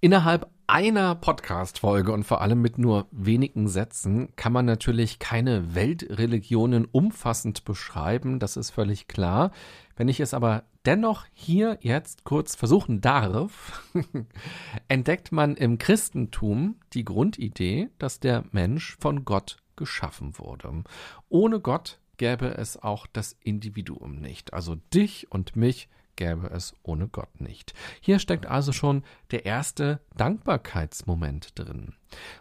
Innerhalb 0.00 0.50
einer 0.72 1.14
Podcast-Folge 1.14 2.12
und 2.12 2.24
vor 2.24 2.40
allem 2.40 2.62
mit 2.62 2.78
nur 2.78 3.06
wenigen 3.10 3.68
Sätzen 3.68 4.34
kann 4.36 4.54
man 4.54 4.64
natürlich 4.64 5.18
keine 5.18 5.74
Weltreligionen 5.74 6.86
umfassend 6.86 7.66
beschreiben, 7.66 8.38
das 8.38 8.56
ist 8.56 8.70
völlig 8.70 9.06
klar. 9.06 9.50
Wenn 9.96 10.08
ich 10.08 10.18
es 10.18 10.32
aber 10.32 10.64
dennoch 10.86 11.26
hier 11.34 11.76
jetzt 11.82 12.24
kurz 12.24 12.54
versuchen 12.54 13.02
darf, 13.02 13.86
entdeckt 14.88 15.30
man 15.30 15.56
im 15.56 15.76
Christentum 15.76 16.76
die 16.94 17.04
Grundidee, 17.04 17.90
dass 17.98 18.18
der 18.18 18.44
Mensch 18.52 18.96
von 18.98 19.26
Gott 19.26 19.58
geschaffen 19.76 20.38
wurde. 20.38 20.84
Ohne 21.28 21.60
Gott 21.60 21.98
gäbe 22.16 22.56
es 22.56 22.82
auch 22.82 23.06
das 23.06 23.36
Individuum 23.42 24.16
nicht, 24.16 24.54
also 24.54 24.76
dich 24.94 25.30
und 25.30 25.54
mich 25.54 25.90
gäbe 26.16 26.48
es 26.48 26.74
ohne 26.82 27.08
Gott 27.08 27.40
nicht. 27.40 27.74
Hier 28.00 28.18
steckt 28.18 28.46
also 28.46 28.72
schon 28.72 29.02
der 29.30 29.46
erste 29.46 30.00
Dankbarkeitsmoment 30.16 31.58
drin. 31.58 31.94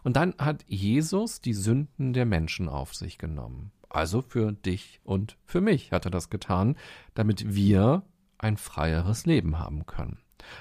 Und 0.04 0.16
dann 0.16 0.36
hat 0.38 0.63
Jesus 0.68 1.42
die 1.42 1.54
Sünden 1.54 2.13
der 2.13 2.25
Menschen 2.25 2.70
auf 2.70 2.94
sich 2.96 3.18
genommen. 3.18 3.72
Also 3.90 4.22
für 4.22 4.54
dich 4.54 5.01
und 5.04 5.38
für 5.46 5.62
mich 5.62 5.92
hat 5.92 6.06
er 6.06 6.12
das 6.12 6.30
getan, 6.30 6.78
damit 7.13 7.54
wir 7.54 8.04
ein 8.38 8.58
freieres 8.58 9.25
Leben 9.25 9.60
haben 9.60 9.86
können. 9.86 10.20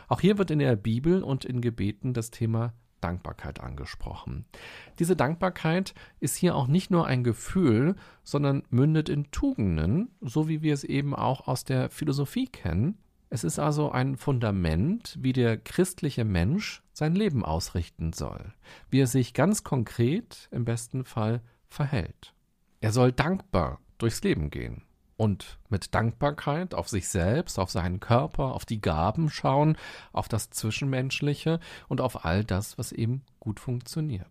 Auch 0.09 0.21
hier 0.21 0.39
wird 0.39 0.51
in 0.51 0.59
der 0.59 0.77
Bibel 0.77 1.23
und 1.23 1.45
in 1.45 1.61
Gebeten 1.61 2.13
das 2.13 2.31
Thema 2.31 2.75
Dankbarkeit 3.01 3.61
angesprochen. 3.61 4.45
Diese 4.99 5.17
Dankbarkeit 5.17 5.95
ist 6.21 6.37
hier 6.37 6.55
auch 6.55 6.67
nicht 6.67 6.91
nur 6.91 7.07
ein 7.07 7.25
Gefühl, 7.25 7.97
sondern 8.23 8.63
mündet 8.71 9.09
in 9.09 9.31
Tugenden, 9.31 10.11
so 10.21 10.49
wie 10.49 10.63
wir 10.63 10.75
es 10.75 10.85
eben 10.85 11.15
auch 11.15 11.49
aus 11.49 11.65
der 11.65 11.91
Philosophie 11.91 12.47
kennen. 12.47 12.99
Es 13.29 13.45
ist 13.45 13.59
also 13.59 13.93
ein 13.93 14.17
Fundament, 14.17 15.17
wie 15.21 15.33
der 15.33 15.57
christliche 15.57 16.25
Mensch 16.25 16.83
sein 16.93 17.15
Leben 17.15 17.45
ausrichten 17.45 18.13
soll, 18.13 18.53
wie 18.91 19.01
er 19.01 19.07
sich 19.07 19.35
ganz 19.35 19.63
konkret 19.63 20.49
im 20.51 20.65
besten 20.65 21.05
Fall 21.05 21.41
verhält. 21.69 22.35
Er 22.81 22.93
soll 22.93 23.13
dankbar 23.13 23.81
durchs 23.99 24.23
Leben 24.23 24.51
gehen 24.51 24.83
und 25.21 25.59
mit 25.69 25.95
Dankbarkeit 25.95 26.75
auf 26.75 26.89
sich 26.89 27.11
selbst, 27.11 27.59
auf 27.59 27.71
seinen 27.71 28.01
Körper, 28.01 28.55
auf 28.55 28.65
die 28.65 28.81
Gaben 28.81 29.29
schauen, 29.29 29.77
auf 30.15 30.29
das 30.29 30.49
Zwischenmenschliche 30.49 31.61
und 31.89 32.01
auf 32.01 32.25
all 32.25 32.43
das, 32.43 32.79
was 32.79 32.91
eben 32.91 33.21
gut 33.39 33.61
funktioniert. 33.61 34.31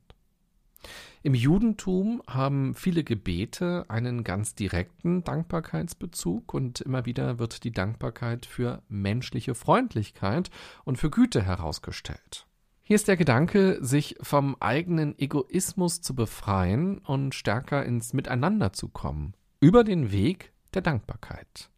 Im 1.21 1.35
Judentum 1.35 2.23
haben 2.25 2.73
viele 2.73 3.03
Gebete 3.03 3.85
einen 3.87 4.23
ganz 4.23 4.55
direkten 4.55 5.23
Dankbarkeitsbezug 5.23 6.55
und 6.55 6.81
immer 6.81 7.05
wieder 7.05 7.37
wird 7.37 7.63
die 7.63 7.71
Dankbarkeit 7.71 8.47
für 8.47 8.81
menschliche 8.89 9.53
Freundlichkeit 9.53 10.49
und 10.85 10.97
für 10.97 11.11
Güte 11.11 11.43
herausgestellt. 11.43 12.47
Hier 12.81 12.95
ist 12.95 13.07
der 13.07 13.17
Gedanke, 13.17 13.77
sich 13.81 14.15
vom 14.21 14.55
eigenen 14.59 15.19
Egoismus 15.19 16.01
zu 16.01 16.15
befreien 16.15 16.97
und 16.97 17.35
stärker 17.35 17.85
ins 17.85 18.13
Miteinander 18.13 18.73
zu 18.73 18.89
kommen, 18.89 19.35
über 19.59 19.83
den 19.83 20.11
Weg 20.11 20.51
der 20.73 20.81
Dankbarkeit. 20.81 21.69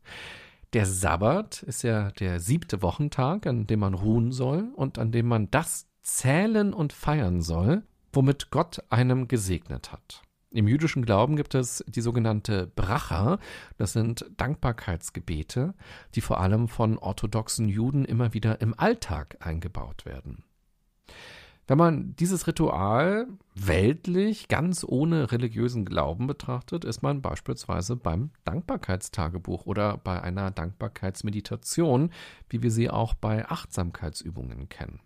Der 0.73 0.85
Sabbat 0.85 1.63
ist 1.63 1.83
ja 1.83 2.11
der 2.11 2.39
siebte 2.39 2.81
Wochentag, 2.81 3.45
an 3.45 3.67
dem 3.67 3.81
man 3.81 3.93
ruhen 3.93 4.31
soll 4.31 4.71
und 4.75 4.97
an 4.97 5.11
dem 5.11 5.27
man 5.27 5.51
das 5.51 5.87
zählen 6.01 6.73
und 6.73 6.93
feiern 6.93 7.41
soll, 7.41 7.83
womit 8.13 8.51
Gott 8.51 8.81
einem 8.89 9.27
gesegnet 9.27 9.91
hat. 9.91 10.21
Im 10.53 10.67
jüdischen 10.67 11.05
Glauben 11.05 11.37
gibt 11.37 11.55
es 11.55 11.83
die 11.87 12.01
sogenannte 12.01 12.67
Bracha, 12.67 13.39
das 13.77 13.93
sind 13.93 14.25
Dankbarkeitsgebete, 14.35 15.73
die 16.13 16.21
vor 16.21 16.41
allem 16.41 16.67
von 16.67 16.97
orthodoxen 16.97 17.69
Juden 17.69 18.03
immer 18.03 18.33
wieder 18.33 18.59
im 18.59 18.77
Alltag 18.77 19.37
eingebaut 19.39 20.05
werden. 20.05 20.43
Wenn 21.67 21.77
man 21.77 22.15
dieses 22.17 22.47
Ritual 22.47 23.27
weltlich, 23.55 24.47
ganz 24.47 24.83
ohne 24.87 25.31
religiösen 25.31 25.85
Glauben 25.85 26.27
betrachtet, 26.27 26.83
ist 26.83 27.01
man 27.01 27.21
beispielsweise 27.21 27.95
beim 27.95 28.31
Dankbarkeitstagebuch 28.43 29.65
oder 29.65 29.97
bei 29.97 30.21
einer 30.21 30.51
Dankbarkeitsmeditation, 30.51 32.11
wie 32.49 32.63
wir 32.63 32.71
sie 32.71 32.89
auch 32.89 33.13
bei 33.13 33.47
Achtsamkeitsübungen 33.47 34.69
kennen. 34.69 34.99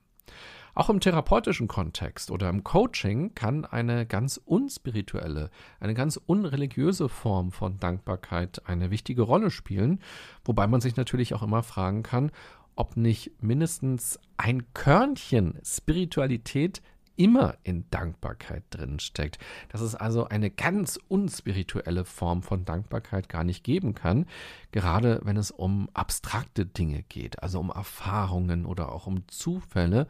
Auch 0.77 0.89
im 0.89 0.99
therapeutischen 0.99 1.69
Kontext 1.69 2.31
oder 2.31 2.49
im 2.49 2.65
Coaching 2.65 3.33
kann 3.33 3.63
eine 3.63 4.05
ganz 4.05 4.41
unspirituelle, 4.43 5.49
eine 5.79 5.93
ganz 5.93 6.17
unreligiöse 6.17 7.07
Form 7.07 7.53
von 7.53 7.77
Dankbarkeit 7.77 8.61
eine 8.67 8.91
wichtige 8.91 9.21
Rolle 9.21 9.51
spielen, 9.51 10.01
wobei 10.43 10.67
man 10.67 10.81
sich 10.81 10.97
natürlich 10.97 11.33
auch 11.33 11.43
immer 11.43 11.63
fragen 11.63 12.03
kann, 12.03 12.29
ob 12.75 12.97
nicht 12.97 13.31
mindestens 13.41 14.19
ein 14.37 14.73
Körnchen 14.73 15.59
Spiritualität 15.63 16.81
immer 17.17 17.55
in 17.63 17.89
Dankbarkeit 17.89 18.63
drinsteckt. 18.69 19.39
Dass 19.69 19.81
es 19.81 19.95
also 19.95 20.25
eine 20.25 20.49
ganz 20.49 20.99
unspirituelle 21.07 22.05
Form 22.05 22.43
von 22.43 22.65
Dankbarkeit 22.65 23.29
gar 23.29 23.43
nicht 23.43 23.63
geben 23.63 23.93
kann, 23.93 24.25
gerade 24.71 25.21
wenn 25.23 25.37
es 25.37 25.51
um 25.51 25.89
abstrakte 25.93 26.65
Dinge 26.65 27.03
geht, 27.03 27.41
also 27.41 27.59
um 27.59 27.69
Erfahrungen 27.69 28.65
oder 28.65 28.91
auch 28.91 29.07
um 29.07 29.27
Zufälle. 29.27 30.07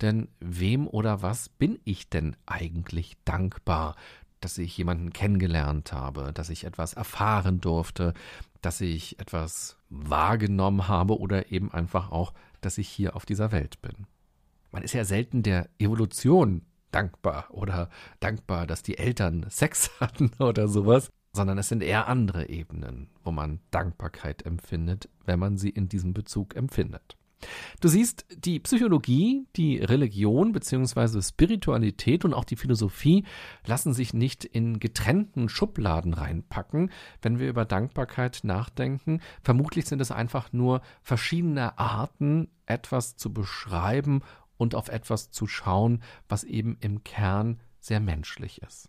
Denn 0.00 0.28
wem 0.40 0.86
oder 0.86 1.22
was 1.22 1.48
bin 1.48 1.78
ich 1.84 2.08
denn 2.08 2.36
eigentlich 2.46 3.16
dankbar? 3.24 3.96
Dass 4.40 4.58
ich 4.58 4.76
jemanden 4.76 5.12
kennengelernt 5.12 5.92
habe, 5.92 6.32
dass 6.32 6.50
ich 6.50 6.64
etwas 6.64 6.94
erfahren 6.94 7.60
durfte, 7.60 8.12
dass 8.62 8.80
ich 8.80 9.18
etwas 9.20 9.76
wahrgenommen 9.90 10.88
habe 10.88 11.18
oder 11.18 11.52
eben 11.52 11.70
einfach 11.72 12.10
auch, 12.10 12.32
dass 12.60 12.78
ich 12.78 12.88
hier 12.88 13.14
auf 13.16 13.26
dieser 13.26 13.52
Welt 13.52 13.82
bin. 13.82 14.06
Man 14.70 14.82
ist 14.82 14.94
ja 14.94 15.04
selten 15.04 15.42
der 15.42 15.68
Evolution 15.78 16.62
dankbar 16.92 17.46
oder 17.50 17.90
dankbar, 18.20 18.66
dass 18.66 18.82
die 18.82 18.96
Eltern 18.96 19.46
Sex 19.50 19.90
hatten 20.00 20.30
oder 20.38 20.68
sowas. 20.68 21.10
sondern 21.34 21.58
es 21.58 21.68
sind 21.68 21.82
eher 21.82 22.08
andere 22.08 22.48
Ebenen, 22.48 23.08
wo 23.24 23.32
man 23.32 23.60
Dankbarkeit 23.70 24.44
empfindet, 24.44 25.08
wenn 25.24 25.38
man 25.38 25.56
sie 25.56 25.70
in 25.70 25.88
diesem 25.88 26.12
Bezug 26.12 26.56
empfindet. 26.56 27.16
Du 27.80 27.88
siehst, 27.88 28.26
die 28.36 28.60
Psychologie, 28.60 29.46
die 29.56 29.78
Religion 29.78 30.52
bzw. 30.52 31.20
Spiritualität 31.22 32.24
und 32.24 32.34
auch 32.34 32.44
die 32.44 32.56
Philosophie 32.56 33.24
lassen 33.66 33.92
sich 33.92 34.14
nicht 34.14 34.44
in 34.44 34.80
getrennten 34.80 35.48
Schubladen 35.48 36.14
reinpacken, 36.14 36.90
wenn 37.20 37.38
wir 37.38 37.48
über 37.48 37.64
Dankbarkeit 37.64 38.40
nachdenken. 38.42 39.20
Vermutlich 39.42 39.86
sind 39.86 40.00
es 40.00 40.10
einfach 40.10 40.52
nur 40.52 40.82
verschiedene 41.02 41.78
Arten, 41.78 42.48
etwas 42.66 43.16
zu 43.16 43.32
beschreiben 43.32 44.22
und 44.56 44.74
auf 44.74 44.88
etwas 44.88 45.30
zu 45.30 45.46
schauen, 45.46 46.02
was 46.28 46.44
eben 46.44 46.76
im 46.80 47.02
Kern 47.02 47.60
sehr 47.80 48.00
menschlich 48.00 48.62
ist. 48.62 48.88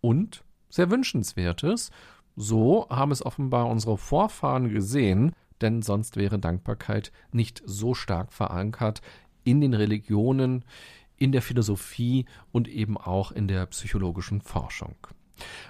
Und 0.00 0.44
sehr 0.68 0.90
wünschenswertes. 0.90 1.90
So 2.36 2.86
haben 2.90 3.12
es 3.12 3.24
offenbar 3.24 3.66
unsere 3.66 3.96
Vorfahren 3.96 4.68
gesehen, 4.68 5.32
denn 5.60 5.82
sonst 5.82 6.16
wäre 6.16 6.38
Dankbarkeit 6.38 7.12
nicht 7.32 7.62
so 7.64 7.94
stark 7.94 8.32
verankert 8.32 9.02
in 9.44 9.60
den 9.60 9.74
Religionen, 9.74 10.64
in 11.16 11.32
der 11.32 11.42
Philosophie 11.42 12.26
und 12.52 12.68
eben 12.68 12.96
auch 12.96 13.32
in 13.32 13.48
der 13.48 13.66
psychologischen 13.66 14.40
Forschung. 14.40 14.96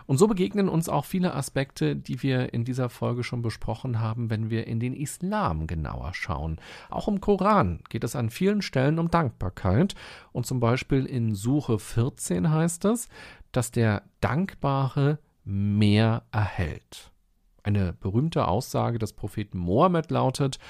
Und 0.06 0.18
so 0.18 0.28
begegnen 0.28 0.68
uns 0.68 0.88
auch 0.88 1.04
viele 1.04 1.34
Aspekte, 1.34 1.96
die 1.96 2.22
wir 2.22 2.54
in 2.54 2.64
dieser 2.64 2.88
Folge 2.88 3.24
schon 3.24 3.42
besprochen 3.42 4.00
haben, 4.00 4.30
wenn 4.30 4.50
wir 4.50 4.66
in 4.66 4.78
den 4.78 4.94
Islam 4.94 5.66
genauer 5.66 6.14
schauen. 6.14 6.58
Auch 6.88 7.08
im 7.08 7.20
Koran 7.20 7.80
geht 7.88 8.04
es 8.04 8.14
an 8.14 8.30
vielen 8.30 8.62
Stellen 8.62 8.98
um 8.98 9.10
Dankbarkeit. 9.10 9.94
Und 10.32 10.46
zum 10.46 10.60
Beispiel 10.60 11.04
in 11.04 11.34
Suche 11.34 11.78
14 11.78 12.50
heißt 12.50 12.84
es, 12.84 13.08
dass 13.52 13.72
der 13.72 14.04
Dankbare 14.20 15.18
mehr 15.44 16.24
erhält. 16.30 17.12
Eine 17.66 17.94
berühmte 17.94 18.46
Aussage 18.46 19.00
des 19.00 19.12
Propheten 19.12 19.58
Mohammed 19.58 20.12
lautet, 20.12 20.60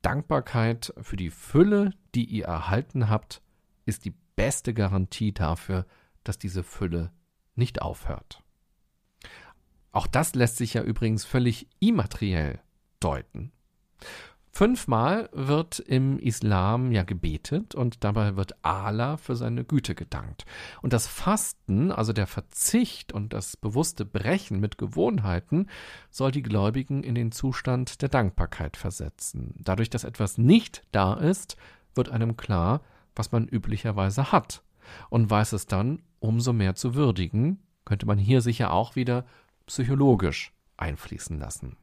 Dankbarkeit 0.00 0.94
für 1.02 1.16
die 1.16 1.28
Fülle, 1.28 1.92
die 2.14 2.24
ihr 2.24 2.46
erhalten 2.46 3.10
habt, 3.10 3.42
ist 3.84 4.06
die 4.06 4.14
beste 4.36 4.72
Garantie 4.72 5.34
dafür, 5.34 5.84
dass 6.24 6.38
diese 6.38 6.62
Fülle 6.62 7.12
nicht 7.56 7.82
aufhört. 7.82 8.42
Auch 9.92 10.06
das 10.06 10.34
lässt 10.34 10.56
sich 10.56 10.72
ja 10.72 10.82
übrigens 10.82 11.26
völlig 11.26 11.68
immateriell 11.78 12.62
deuten. 13.00 13.52
Fünfmal 14.52 15.30
wird 15.32 15.78
im 15.78 16.18
Islam 16.18 16.90
ja 16.92 17.04
gebetet 17.04 17.74
und 17.74 18.02
dabei 18.04 18.36
wird 18.36 18.64
Allah 18.64 19.16
für 19.16 19.36
seine 19.36 19.64
Güte 19.64 19.94
gedankt. 19.94 20.44
Und 20.82 20.92
das 20.92 21.06
Fasten, 21.06 21.92
also 21.92 22.12
der 22.12 22.26
Verzicht 22.26 23.12
und 23.12 23.32
das 23.32 23.56
bewusste 23.56 24.04
Brechen 24.04 24.58
mit 24.60 24.76
Gewohnheiten, 24.76 25.68
soll 26.10 26.32
die 26.32 26.42
Gläubigen 26.42 27.02
in 27.04 27.14
den 27.14 27.32
Zustand 27.32 28.02
der 28.02 28.08
Dankbarkeit 28.08 28.76
versetzen. 28.76 29.54
Dadurch, 29.58 29.88
dass 29.88 30.04
etwas 30.04 30.36
nicht 30.36 30.82
da 30.90 31.14
ist, 31.14 31.56
wird 31.94 32.08
einem 32.10 32.36
klar, 32.36 32.82
was 33.14 33.32
man 33.32 33.46
üblicherweise 33.46 34.32
hat 34.32 34.62
und 35.10 35.30
weiß 35.30 35.52
es 35.52 35.66
dann 35.66 36.02
umso 36.18 36.52
mehr 36.52 36.74
zu 36.74 36.94
würdigen, 36.94 37.60
könnte 37.84 38.06
man 38.06 38.18
hier 38.18 38.40
sicher 38.40 38.72
auch 38.72 38.96
wieder 38.96 39.24
psychologisch 39.66 40.52
einfließen 40.76 41.38
lassen. 41.38 41.76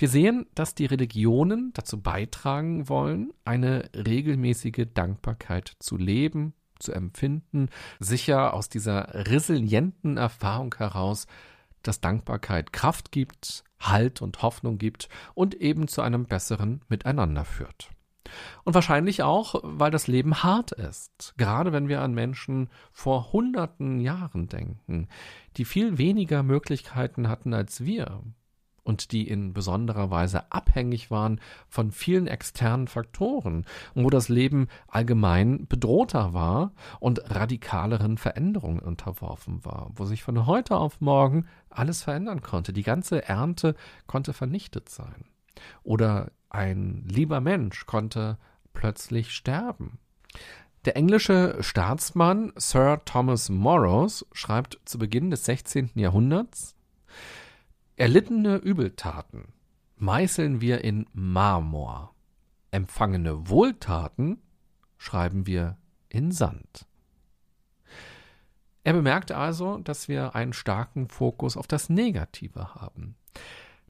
Wir 0.00 0.08
sehen, 0.08 0.46
dass 0.54 0.76
die 0.76 0.86
Religionen 0.86 1.72
dazu 1.74 2.00
beitragen 2.00 2.88
wollen, 2.88 3.32
eine 3.44 3.90
regelmäßige 3.96 4.86
Dankbarkeit 4.94 5.72
zu 5.80 5.96
leben, 5.96 6.54
zu 6.78 6.92
empfinden, 6.92 7.68
sicher 7.98 8.54
aus 8.54 8.68
dieser 8.68 9.08
resilienten 9.26 10.16
Erfahrung 10.16 10.72
heraus, 10.78 11.26
dass 11.82 12.00
Dankbarkeit 12.00 12.72
Kraft 12.72 13.10
gibt, 13.10 13.64
Halt 13.80 14.22
und 14.22 14.40
Hoffnung 14.42 14.78
gibt 14.78 15.08
und 15.34 15.56
eben 15.56 15.88
zu 15.88 16.02
einem 16.02 16.26
besseren 16.26 16.80
Miteinander 16.88 17.44
führt. 17.44 17.90
Und 18.62 18.74
wahrscheinlich 18.74 19.24
auch, 19.24 19.56
weil 19.64 19.90
das 19.90 20.06
Leben 20.06 20.44
hart 20.44 20.70
ist. 20.70 21.34
Gerade 21.38 21.72
wenn 21.72 21.88
wir 21.88 22.02
an 22.02 22.14
Menschen 22.14 22.68
vor 22.92 23.32
hunderten 23.32 23.98
Jahren 23.98 24.48
denken, 24.48 25.08
die 25.56 25.64
viel 25.64 25.98
weniger 25.98 26.44
Möglichkeiten 26.44 27.28
hatten 27.28 27.52
als 27.52 27.84
wir 27.84 28.22
und 28.88 29.12
die 29.12 29.28
in 29.28 29.52
besonderer 29.52 30.10
Weise 30.10 30.50
abhängig 30.50 31.10
waren 31.10 31.40
von 31.68 31.92
vielen 31.92 32.26
externen 32.26 32.88
Faktoren 32.88 33.66
wo 33.94 34.08
das 34.08 34.30
Leben 34.30 34.68
allgemein 34.86 35.66
bedrohter 35.66 36.32
war 36.32 36.72
und 36.98 37.30
radikaleren 37.30 38.16
Veränderungen 38.16 38.80
unterworfen 38.80 39.64
war, 39.64 39.90
wo 39.94 40.06
sich 40.06 40.22
von 40.22 40.46
heute 40.46 40.76
auf 40.76 41.02
morgen 41.02 41.46
alles 41.68 42.02
verändern 42.02 42.40
konnte. 42.40 42.72
Die 42.72 42.82
ganze 42.82 43.28
Ernte 43.28 43.74
konnte 44.06 44.32
vernichtet 44.32 44.88
sein. 44.88 45.26
Oder 45.82 46.30
ein 46.48 47.04
lieber 47.06 47.40
Mensch 47.40 47.84
konnte 47.84 48.38
plötzlich 48.72 49.32
sterben. 49.32 49.98
Der 50.86 50.96
englische 50.96 51.56
Staatsmann 51.60 52.52
Sir 52.56 53.02
Thomas 53.04 53.50
Morrows 53.50 54.24
schreibt 54.32 54.80
zu 54.86 54.98
Beginn 54.98 55.30
des 55.30 55.44
16. 55.44 55.90
Jahrhunderts 55.94 56.77
Erlittene 58.00 58.58
Übeltaten 58.58 59.48
meißeln 59.96 60.60
wir 60.60 60.84
in 60.84 61.06
Marmor, 61.14 62.14
empfangene 62.70 63.48
Wohltaten 63.48 64.40
schreiben 64.98 65.48
wir 65.48 65.78
in 66.08 66.30
Sand. 66.30 66.86
Er 68.84 68.92
bemerkt 68.92 69.32
also, 69.32 69.78
dass 69.78 70.06
wir 70.06 70.36
einen 70.36 70.52
starken 70.52 71.08
Fokus 71.08 71.56
auf 71.56 71.66
das 71.66 71.88
Negative 71.88 72.76
haben. 72.76 73.16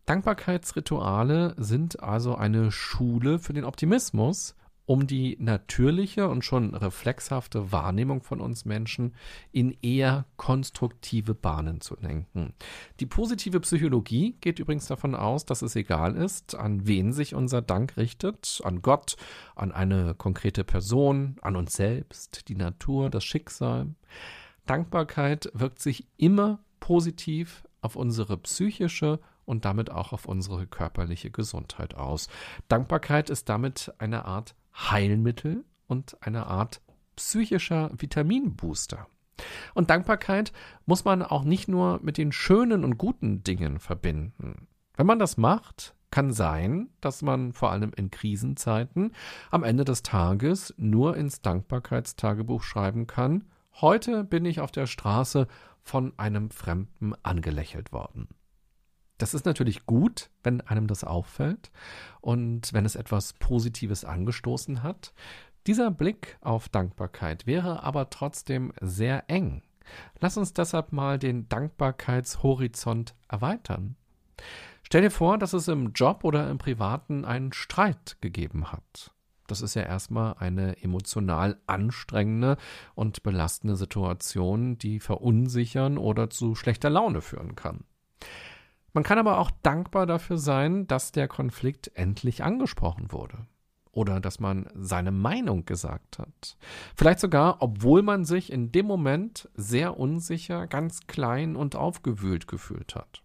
Dankbarkeitsrituale 0.07 1.55
sind 1.59 2.03
also 2.03 2.35
eine 2.35 2.73
Schule 2.73 3.39
für 3.39 3.53
den 3.53 3.67
Optimismus, 3.67 4.57
um 4.89 5.07
die 5.07 5.37
natürliche 5.39 6.29
und 6.29 6.47
schon 6.47 6.75
reflexhafte 6.75 7.73
Wahrnehmung 7.73 8.23
von 8.23 8.41
uns 8.41 8.65
Menschen 8.65 9.15
in 9.53 9.77
eher 9.83 10.25
konstruktive 10.39 11.35
Bahnen 11.35 11.83
zu 11.83 11.95
lenken. 12.01 12.55
Die 12.99 13.05
positive 13.05 13.61
Psychologie 13.61 14.39
geht 14.41 14.59
übrigens 14.59 14.87
davon 14.87 15.15
aus, 15.15 15.45
dass 15.45 15.61
es 15.61 15.77
egal 15.77 16.17
ist, 16.17 16.55
an 16.55 16.87
wen 16.87 17.13
sich 17.13 17.35
unser 17.35 17.61
Dank 17.61 17.99
richtet, 17.99 18.63
an 18.65 18.81
Gott, 18.81 19.19
an 19.55 19.73
eine 19.73 20.15
konkrete 20.15 20.65
Person, 20.65 21.37
an 21.43 21.55
uns 21.57 21.75
selbst, 21.75 22.49
die 22.49 22.57
Natur, 22.57 23.11
das 23.11 23.25
Schicksal. 23.25 23.89
Dankbarkeit 24.65 25.51
wirkt 25.53 25.81
sich 25.81 26.07
immer 26.17 26.61
positiv 26.81 27.63
auf 27.83 27.95
unsere 27.95 28.39
psychische 28.39 29.21
und 29.45 29.67
damit 29.67 29.91
auch 29.91 30.15
auf 30.15 30.25
unsere 30.25 30.67
körperliche 30.67 31.31
Gesundheit 31.31 31.95
aus. 31.95 32.29
Dankbarkeit 32.69 33.29
ist 33.29 33.51
damit 33.51 33.93
eine 33.99 34.25
Art 34.25 34.55
Heilmittel 34.75 35.65
und 35.87 36.17
eine 36.21 36.47
Art 36.47 36.81
psychischer 37.17 37.91
Vitaminbooster. 37.97 39.07
Und 39.75 39.91
Dankbarkeit 39.91 40.53
muss 40.87 41.05
man 41.05 41.23
auch 41.23 41.45
nicht 41.45 41.69
nur 41.69 42.01
mit 42.03 42.19
den 42.19 42.33
schönen 42.33 42.85
und 42.85 42.99
guten 42.99 43.43
Dingen 43.43 43.79
verbinden. 43.79 44.69
Wenn 44.97 45.07
man 45.07 45.19
das 45.19 45.37
macht, 45.37 45.95
kann 46.11 46.33
sein, 46.33 46.89
dass 47.01 47.23
man 47.23 47.53
vor 47.53 47.71
allem 47.71 47.93
in 47.95 48.11
Krisenzeiten 48.11 49.13
am 49.51 49.63
Ende 49.63 49.85
des 49.85 50.03
Tages 50.03 50.75
nur 50.77 51.17
ins 51.17 51.43
Dankbarkeitstagebuch 51.43 52.63
schreiben 52.63 53.07
kann, 53.07 53.45
heute 53.81 54.25
bin 54.25 54.45
ich 54.45 54.61
auf 54.61 54.73
der 54.73 54.87
Straße 54.87 55.47
von 55.83 56.13
einem 56.19 56.51
Fremden 56.51 57.15
angelächelt 57.23 57.93
worden. 57.93 58.29
Das 59.19 59.35
ist 59.35 59.47
natürlich 59.47 59.85
gut, 59.85 60.31
wenn 60.45 60.61
einem 60.61 60.87
das 60.87 61.05
auffällt 61.05 61.71
und 62.21 62.73
wenn 62.73 62.85
es 62.85 62.95
etwas 62.95 63.33
Positives 63.35 64.05
angestoßen 64.05 64.83
hat. 64.83 65.13
Dieser 65.67 65.91
Blick 65.91 66.39
auf 66.41 66.69
Dankbarkeit 66.69 67.47
wäre 67.47 67.83
aber 67.83 68.11
trotzdem 68.11 68.73
sehr 68.81 69.29
eng. 69.29 69.63
Lass 70.21 70.37
uns 70.37 70.53
deshalb 70.53 70.93
mal 70.93 71.19
den 71.19 71.49
Dankbarkeitshorizont 71.49 73.15
erweitern. 73.29 73.97
Stell 74.83 75.03
dir 75.03 75.11
vor, 75.11 75.37
dass 75.37 75.53
es 75.53 75.69
im 75.69 75.93
Job 75.93 76.25
oder 76.25 76.49
im 76.49 76.59
Privaten 76.59 77.25
einen 77.25 77.53
Streit 77.53 78.17
gegeben 78.21 78.73
hat. 78.73 79.13
Das 79.47 79.63
ist 79.63 79.75
ja 79.75 79.83
erstmal 79.83 80.35
eine 80.39 80.83
emotional 80.83 81.59
anstrengende 81.67 82.57
und 82.95 83.23
belastende 83.23 83.77
Situation, 83.77 84.79
die 84.79 85.01
verunsichern 85.01 85.99
oder 85.99 86.31
zu 86.31 86.55
schlechter 86.55 86.91
Laune 86.91 87.21
führen 87.21 87.57
kann. 87.57 87.85
Man 88.99 89.05
kann 89.05 89.21
aber 89.21 89.39
auch 89.39 89.53
dankbar 89.63 90.07
dafür 90.07 90.39
sein, 90.39 90.89
dass 90.89 91.13
der 91.13 91.29
Konflikt 91.29 91.93
endlich 91.95 92.43
angesprochen 92.43 93.13
wurde. 93.13 93.47
Oder 93.93 94.19
dass 94.19 94.41
man 94.41 94.69
seine 94.75 95.13
Meinung 95.13 95.67
gesagt 95.67 96.19
hat. 96.19 96.57
Vielleicht 96.97 97.21
sogar, 97.21 97.63
obwohl 97.63 98.03
man 98.03 98.25
sich 98.25 98.51
in 98.51 98.73
dem 98.73 98.87
Moment 98.87 99.49
sehr 99.55 100.01
unsicher, 100.01 100.67
ganz 100.67 101.07
klein 101.07 101.55
und 101.55 101.77
aufgewühlt 101.77 102.49
gefühlt 102.49 102.97
hat. 102.97 103.23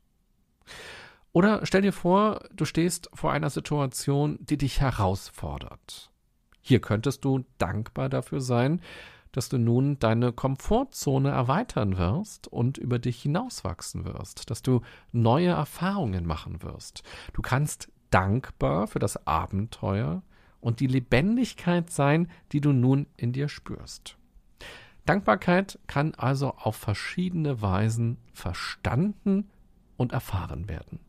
Oder 1.31 1.65
stell 1.65 1.81
dir 1.81 1.91
vor, 1.91 2.47
du 2.53 2.65
stehst 2.65 3.09
vor 3.11 3.31
einer 3.31 3.49
Situation, 3.49 4.37
die 4.41 4.59
dich 4.59 4.79
herausfordert. 4.79 6.11
Hier 6.61 6.81
könntest 6.81 7.25
du 7.25 7.45
dankbar 7.57 8.09
dafür 8.09 8.41
sein, 8.41 8.79
dass 9.33 9.49
du 9.49 9.57
nun 9.57 9.99
deine 9.99 10.31
Komfortzone 10.31 11.29
erweitern 11.29 11.97
wirst 11.97 12.47
und 12.47 12.77
über 12.77 12.99
dich 12.99 13.21
hinauswachsen 13.21 14.05
wirst, 14.05 14.49
dass 14.49 14.61
du 14.61 14.81
neue 15.11 15.49
Erfahrungen 15.49 16.25
machen 16.25 16.63
wirst. 16.63 17.03
Du 17.33 17.41
kannst 17.41 17.91
dankbar 18.09 18.87
für 18.87 18.99
das 18.99 19.27
Abenteuer 19.27 20.21
und 20.61 20.79
die 20.79 20.87
Lebendigkeit 20.87 21.89
sein, 21.89 22.29
die 22.53 22.61
du 22.61 22.71
nun 22.71 23.07
in 23.17 23.33
dir 23.33 23.49
spürst. 23.49 24.17
Dankbarkeit 25.05 25.79
kann 25.87 26.13
also 26.15 26.51
auf 26.51 26.77
verschiedene 26.77 27.61
Weisen 27.61 28.17
verstanden 28.33 29.49
und 29.97 30.13
erfahren 30.13 30.69
werden. 30.69 30.99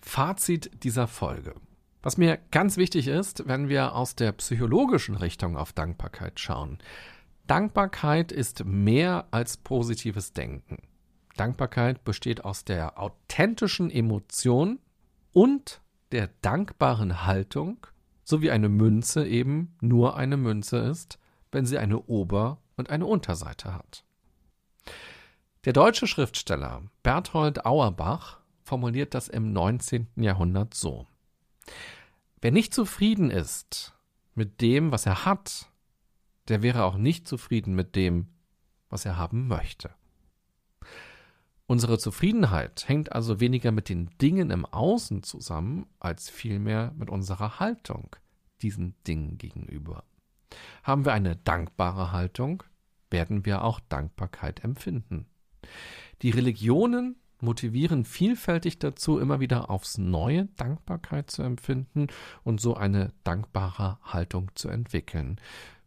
Fazit 0.00 0.84
dieser 0.84 1.06
Folge. 1.06 1.54
Was 2.06 2.18
mir 2.18 2.38
ganz 2.52 2.76
wichtig 2.76 3.08
ist, 3.08 3.48
wenn 3.48 3.68
wir 3.68 3.96
aus 3.96 4.14
der 4.14 4.30
psychologischen 4.30 5.16
Richtung 5.16 5.56
auf 5.56 5.72
Dankbarkeit 5.72 6.38
schauen. 6.38 6.78
Dankbarkeit 7.48 8.30
ist 8.30 8.64
mehr 8.64 9.26
als 9.32 9.56
positives 9.56 10.32
Denken. 10.32 10.76
Dankbarkeit 11.36 12.04
besteht 12.04 12.44
aus 12.44 12.64
der 12.64 12.96
authentischen 13.00 13.90
Emotion 13.90 14.78
und 15.32 15.80
der 16.12 16.30
dankbaren 16.42 17.26
Haltung, 17.26 17.84
so 18.22 18.40
wie 18.40 18.52
eine 18.52 18.68
Münze 18.68 19.26
eben 19.26 19.74
nur 19.80 20.16
eine 20.16 20.36
Münze 20.36 20.76
ist, 20.76 21.18
wenn 21.50 21.66
sie 21.66 21.76
eine 21.76 22.02
Ober- 22.02 22.58
und 22.76 22.88
eine 22.88 23.06
Unterseite 23.06 23.74
hat. 23.74 24.04
Der 25.64 25.72
deutsche 25.72 26.06
Schriftsteller 26.06 26.82
Berthold 27.02 27.66
Auerbach 27.66 28.38
formuliert 28.62 29.12
das 29.12 29.26
im 29.26 29.52
19. 29.52 30.06
Jahrhundert 30.14 30.72
so. 30.72 31.08
Wer 32.40 32.52
nicht 32.52 32.74
zufrieden 32.74 33.30
ist 33.30 33.94
mit 34.34 34.60
dem, 34.60 34.92
was 34.92 35.06
er 35.06 35.24
hat, 35.24 35.70
der 36.48 36.62
wäre 36.62 36.84
auch 36.84 36.96
nicht 36.96 37.26
zufrieden 37.26 37.74
mit 37.74 37.96
dem, 37.96 38.28
was 38.88 39.04
er 39.04 39.16
haben 39.16 39.48
möchte. 39.48 39.94
Unsere 41.66 41.98
Zufriedenheit 41.98 42.88
hängt 42.88 43.12
also 43.12 43.40
weniger 43.40 43.72
mit 43.72 43.88
den 43.88 44.10
Dingen 44.20 44.50
im 44.50 44.64
Außen 44.64 45.24
zusammen, 45.24 45.86
als 45.98 46.30
vielmehr 46.30 46.92
mit 46.96 47.10
unserer 47.10 47.58
Haltung 47.58 48.14
diesen 48.62 48.94
Dingen 49.04 49.36
gegenüber. 49.36 50.04
Haben 50.84 51.04
wir 51.04 51.12
eine 51.12 51.34
dankbare 51.34 52.12
Haltung, 52.12 52.62
werden 53.10 53.44
wir 53.44 53.64
auch 53.64 53.80
Dankbarkeit 53.80 54.62
empfinden. 54.62 55.26
Die 56.22 56.30
Religionen 56.30 57.16
motivieren 57.40 58.04
vielfältig 58.04 58.78
dazu, 58.78 59.18
immer 59.18 59.40
wieder 59.40 59.70
aufs 59.70 59.98
Neue 59.98 60.46
Dankbarkeit 60.56 61.30
zu 61.30 61.42
empfinden 61.42 62.08
und 62.44 62.60
so 62.60 62.74
eine 62.74 63.12
dankbare 63.24 63.98
Haltung 64.02 64.50
zu 64.54 64.68
entwickeln. 64.68 65.40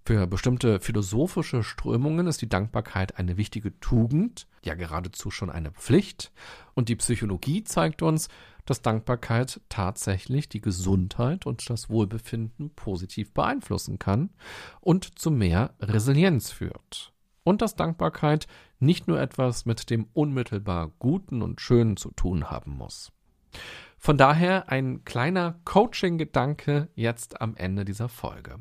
Für 0.06 0.26
bestimmte 0.26 0.80
philosophische 0.80 1.62
Strömungen 1.64 2.26
ist 2.28 2.42
die 2.42 2.50
Dankbarkeit 2.50 3.18
eine 3.18 3.38
wichtige 3.38 3.80
Tugend, 3.80 4.48
ja 4.64 4.74
geradezu 4.74 5.30
schon 5.30 5.50
eine 5.50 5.72
Pflicht, 5.72 6.32
und 6.74 6.90
die 6.90 6.96
Psychologie 6.96 7.64
zeigt 7.64 8.02
uns, 8.02 8.28
dass 8.66 8.82
Dankbarkeit 8.82 9.62
tatsächlich 9.70 10.50
die 10.50 10.62
Gesundheit 10.62 11.46
und 11.46 11.70
das 11.70 11.90
Wohlbefinden 11.90 12.72
positiv 12.72 13.34
beeinflussen 13.34 14.00
kann 14.00 14.30
und 14.80 15.20
zu 15.20 15.32
mehr 15.32 15.76
Resilienz 15.80 16.52
führt 16.52 17.14
und 17.50 17.64
dass 17.64 17.76
Dankbarkeit 17.76 18.46
nicht 18.78 19.08
nur 19.08 19.20
etwas 19.20 19.66
mit 19.66 19.90
dem 19.90 20.08
unmittelbar 20.14 20.92
Guten 21.00 21.42
und 21.42 21.60
Schönen 21.60 21.98
zu 21.98 22.12
tun 22.12 22.52
haben 22.52 22.78
muss. 22.78 23.12
Von 23.98 24.20
daher 24.20 24.70
ein 24.70 25.04
kleiner 25.04 25.60
Coaching-Gedanke 25.66 26.90
jetzt 26.94 27.42
am 27.42 27.56
Ende 27.56 27.86
dieser 27.86 28.08
Folge. 28.08 28.60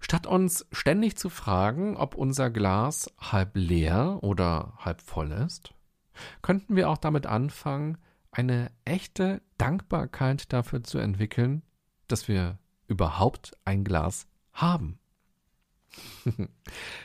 Statt 0.00 0.26
uns 0.26 0.66
ständig 0.72 1.16
zu 1.16 1.28
fragen, 1.28 1.96
ob 1.96 2.16
unser 2.16 2.50
Glas 2.50 3.08
halb 3.16 3.52
leer 3.54 4.18
oder 4.22 4.74
halb 4.78 5.02
voll 5.02 5.30
ist, 5.30 5.72
könnten 6.42 6.74
wir 6.74 6.90
auch 6.90 6.98
damit 6.98 7.26
anfangen, 7.26 7.96
eine 8.32 8.72
echte 8.84 9.40
Dankbarkeit 9.56 10.52
dafür 10.52 10.82
zu 10.82 10.98
entwickeln, 10.98 11.62
dass 12.08 12.26
wir 12.26 12.58
überhaupt 12.88 13.52
ein 13.64 13.84
Glas 13.84 14.26
haben. 14.52 14.98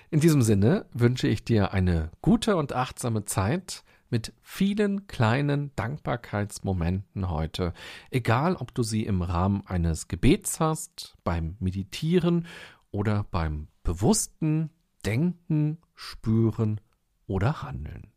In 0.10 0.20
diesem 0.20 0.42
Sinne 0.42 0.86
wünsche 0.94 1.28
ich 1.28 1.44
dir 1.44 1.74
eine 1.74 2.12
gute 2.22 2.56
und 2.56 2.74
achtsame 2.74 3.26
Zeit 3.26 3.84
mit 4.10 4.34
vielen 4.42 5.08
kleinen 5.08 5.72
Dankbarkeitsmomenten 5.76 7.30
heute, 7.30 7.74
egal 8.10 8.56
ob 8.56 8.76
du 8.76 8.84
sie 8.84 9.06
im 9.06 9.22
Rahmen 9.22 9.66
eines 9.66 10.08
Gebets 10.08 10.60
hast, 10.60 11.16
beim 11.24 11.56
Meditieren 11.60 12.46
oder 12.92 13.26
beim 13.32 13.68
bewussten 13.84 14.70
Denken, 15.06 15.78
Spüren 15.96 16.82
oder 17.26 17.64
Handeln. 17.64 18.08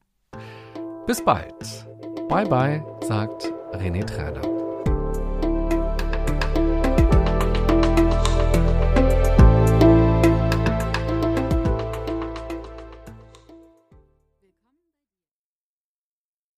Bis 1.07 1.25
bald. 1.25 1.87
Bye 2.29 2.49
bye, 2.49 2.85
sagt 3.07 3.53
René 3.73 4.05
Trainer. 4.05 4.64